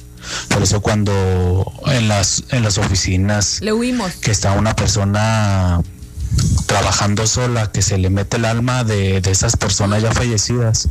[0.48, 4.12] Por eso cuando en las, en las oficinas Le huimos.
[4.14, 5.80] que está una persona
[6.66, 10.88] trabajando sola, que se le mete el alma de, de esas personas ya fallecidas,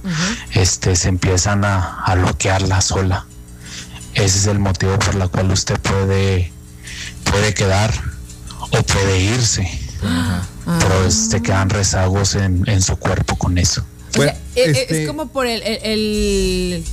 [0.53, 3.25] este, se empiezan a, a bloquearla sola.
[4.13, 6.51] Ese es el motivo por el cual usted puede,
[7.29, 7.93] puede quedar
[8.71, 9.69] o puede irse.
[10.79, 13.83] Pero se quedan rezagos en, en su cuerpo con eso.
[14.17, 16.83] O sea, eh, eh, es como por el, el, el-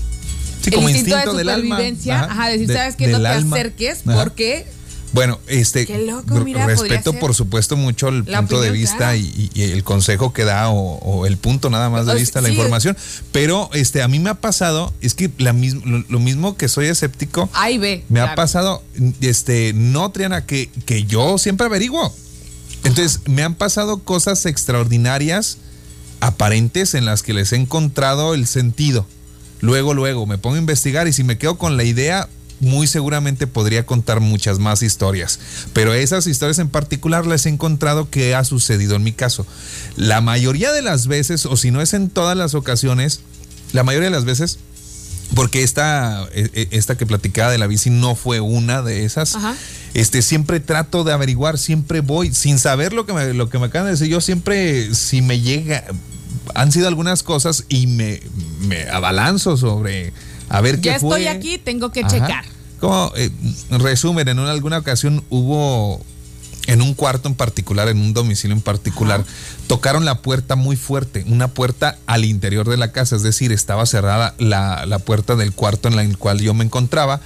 [0.62, 1.76] Sí, el como instinto, instinto de del alma.
[1.76, 2.20] supervivencia.
[2.22, 2.32] Ajá.
[2.32, 3.56] Ajá, decir, De- ¿sabes que No del te alma.
[3.56, 4.22] acerques Ajá.
[4.22, 4.66] porque
[5.12, 9.16] Bueno, este Qué loco, mira, respeto por supuesto mucho el punto de vista claro.
[9.16, 12.40] y, y el consejo que da o, o el punto nada más de O vista,
[12.40, 12.54] la sí.
[12.54, 12.96] información.
[13.30, 16.68] Pero este a mí me ha pasado, es que la mismo, lo, lo mismo que
[16.68, 18.04] soy escéptico, ahí ve.
[18.08, 18.82] me ha pasado,
[19.20, 22.14] este, no Triana, que, que yo siempre averiguo.
[22.84, 25.58] Entonces, me han pasado cosas extraordinarias,
[26.20, 29.06] aparentes, en las que les he encontrado el sentido.
[29.60, 32.28] Luego, luego, me pongo a investigar y si me quedo con la idea,
[32.62, 35.38] muy seguramente podría contar muchas más historias.
[35.72, 39.46] Pero esas historias en particular las he encontrado que ha sucedido en mi caso.
[39.96, 43.20] La mayoría de las veces, o si no es en todas las ocasiones,
[43.72, 44.58] la mayoría de las veces,
[45.34, 49.34] porque esta, eh, eh, esta que platicaba de la bici no fue una de esas.
[49.34, 49.56] Ajá.
[49.94, 53.66] Este, siempre trato de averiguar, siempre voy, sin saber lo que me, lo que me
[53.66, 55.84] acaban de decir, yo siempre, si me llega,
[56.54, 58.20] han sido algunas cosas y me,
[58.60, 60.12] me abalanzo sobre
[60.52, 61.20] a ver Ya qué fue.
[61.20, 62.08] estoy aquí, tengo que Ajá.
[62.10, 62.44] checar.
[62.80, 63.30] Como eh,
[63.70, 66.00] resumen, en una- alguna ocasión hubo
[66.68, 69.24] en un cuarto en particular, en un domicilio en particular,
[69.66, 73.84] tocaron la puerta muy fuerte, una puerta al interior de la casa, es decir, estaba
[73.84, 77.20] cerrada la, la puerta del cuarto en la- el cual yo me encontraba.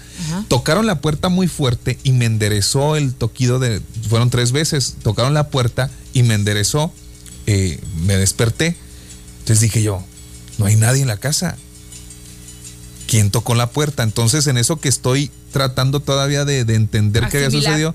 [0.49, 5.35] Tocaron la puerta muy fuerte y me enderezó el toquido de, fueron tres veces, tocaron
[5.35, 6.91] la puerta y me enderezó,
[7.47, 8.74] eh, me desperté.
[9.41, 10.03] Entonces dije yo,
[10.57, 11.57] no hay nadie en la casa.
[13.07, 14.03] ¿Quién tocó la puerta?
[14.03, 17.95] Entonces, en eso que estoy tratando todavía de, de entender qué había sucedido,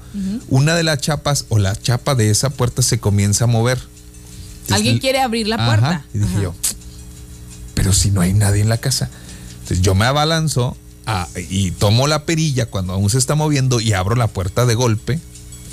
[0.50, 3.78] una de las chapas o la chapa de esa puerta se comienza a mover.
[3.78, 6.06] Entonces, Alguien quiere abrir la Ajá, puerta.
[6.14, 6.42] Y dije Ajá.
[6.44, 6.56] yo,
[7.74, 9.10] pero si no hay nadie en la casa.
[9.64, 13.94] Entonces yo me abalanzo a- y tomo la perilla cuando aún se está moviendo y
[13.94, 15.20] abro la puerta de golpe.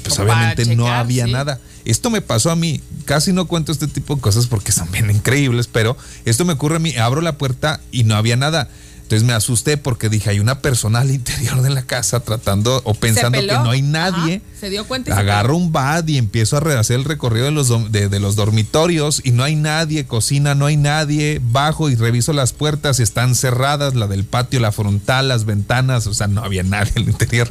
[0.03, 1.33] Pues Como obviamente no había sí.
[1.33, 1.61] nada.
[1.85, 2.81] Esto me pasó a mí.
[3.05, 6.77] Casi no cuento este tipo de cosas porque son bien increíbles, pero esto me ocurre
[6.77, 6.97] a mí.
[6.97, 8.69] Abro la puerta y no había nada.
[9.09, 12.93] Entonces me asusté porque dije, hay una persona al interior de la casa tratando o
[12.93, 14.43] pensando que no hay nadie.
[14.45, 17.53] Ajá, Se dio cuenta y Agarro un bat y empiezo a rehacer el recorrido de
[17.53, 21.95] los, de, de los dormitorios y no hay nadie, cocina, no hay nadie, bajo y
[21.95, 26.45] reviso las puertas, están cerradas, la del patio, la frontal, las ventanas, o sea, no
[26.45, 27.49] había nadie en el interior.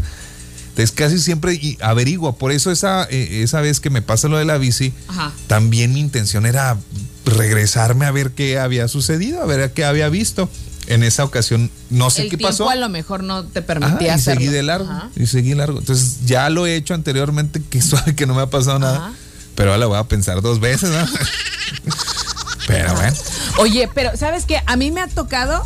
[0.69, 4.45] Entonces casi siempre averiguo, por eso esa, eh, esa vez que me pasa lo de
[4.45, 5.33] la bici, Ajá.
[5.47, 6.77] también mi intención era
[7.25, 10.47] regresarme a ver qué había sucedido, a ver qué había visto.
[10.87, 12.69] En esa ocasión no sé el qué pasó.
[12.69, 14.39] a lo mejor no te Ajá, permitía y hacerlo.
[14.41, 14.89] seguí de largo.
[14.89, 15.09] Ajá.
[15.17, 15.79] Y seguí largo.
[15.79, 19.13] Entonces ya lo he hecho anteriormente, que suave que no me ha pasado nada.
[19.55, 21.05] Pero ahora la voy a pensar dos veces, ¿no?
[22.67, 23.15] pero bueno.
[23.59, 24.61] Oye, pero ¿sabes qué?
[24.65, 25.65] A mí me ha tocado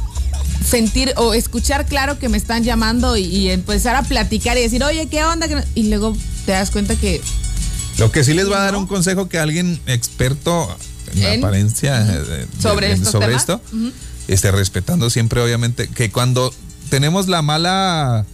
[0.65, 4.83] sentir o escuchar claro que me están llamando y, y empezar a platicar y decir,
[4.83, 5.47] oye, ¿qué onda?
[5.47, 6.15] ¿Qué no?" Y luego
[6.45, 7.21] te das cuenta que
[7.97, 10.75] Lo que sí les va a dar un consejo que alguien experto
[11.13, 13.61] en, la En- apariencia eh, sobre, estos sobre temas, esto,
[14.31, 16.53] este, respetando siempre, obviamente, que cuando
[16.89, 18.25] tenemos la mala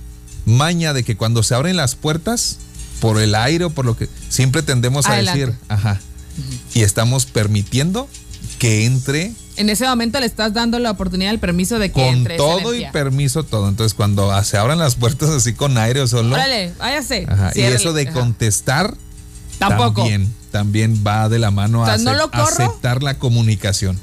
[0.45, 2.60] maña de que cuando se abren las puertas,
[3.00, 6.00] por el aire o por lo que, siempre tendemos a decir, ajá,
[6.74, 8.08] y estamos permitiendo
[8.60, 12.04] que entre en ese momento le estás dando la oportunidad, el permiso de que con
[12.04, 13.68] entre esa todo y permiso, todo.
[13.70, 17.26] Entonces, cuando se abran las puertas así con aire o solo, Órale, váyase.
[17.28, 18.14] ajá, y eso de ajá.
[18.14, 18.93] contestar,
[19.60, 20.01] Tampoco.
[20.01, 23.99] También, también va de la mano O sea, a ¿no aceptar la comunicación.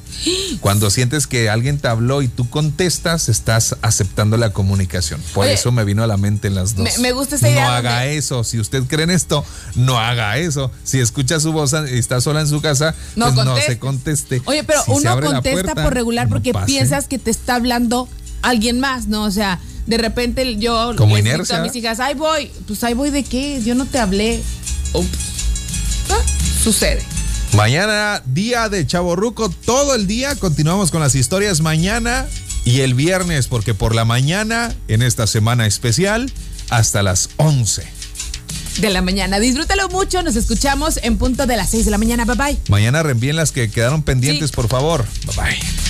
[0.61, 5.21] Cuando sientes que alguien te habló y tú contestas, estás aceptando la comunicación.
[5.33, 6.85] Por Oye, eso me vino a la mente las dos.
[6.85, 8.45] me- me gusta esa No idea haga donde- eso.
[8.45, 9.45] Si usted cree en esto,
[9.75, 10.71] no haga eso.
[10.85, 14.43] Si escucha su voz y está sola en su casa, No pues no se conteste.
[14.45, 18.09] Oye, pero Si uno contesta puerta, por regular no porque piensas que te está hablando
[18.43, 19.25] alguien más, ¿no?
[19.25, 21.59] O sea, de repente yo Como les inercia.
[21.59, 22.51] a mis hijas, ahí voy.
[22.67, 24.43] Pues ahí voy de qué, yo no te hablé.
[24.93, 25.09] Ups.
[26.63, 27.03] Sucede.
[27.55, 30.35] Mañana, día de Chaborruco, todo el día.
[30.35, 32.27] Continuamos con las historias mañana
[32.65, 36.33] y el viernes, porque por la mañana, en esta semana especial,
[36.71, 37.87] hasta las 11.
[38.79, 39.39] De la mañana.
[39.39, 40.23] Disfrútalo mucho.
[40.23, 42.25] Nos escuchamos en punto de las 6 de la mañana.
[42.25, 42.59] Bye bye.
[42.69, 45.07] Mañana reenvíen las que quedaron pendientes, por favor.
[45.27, 45.84] Bye bye.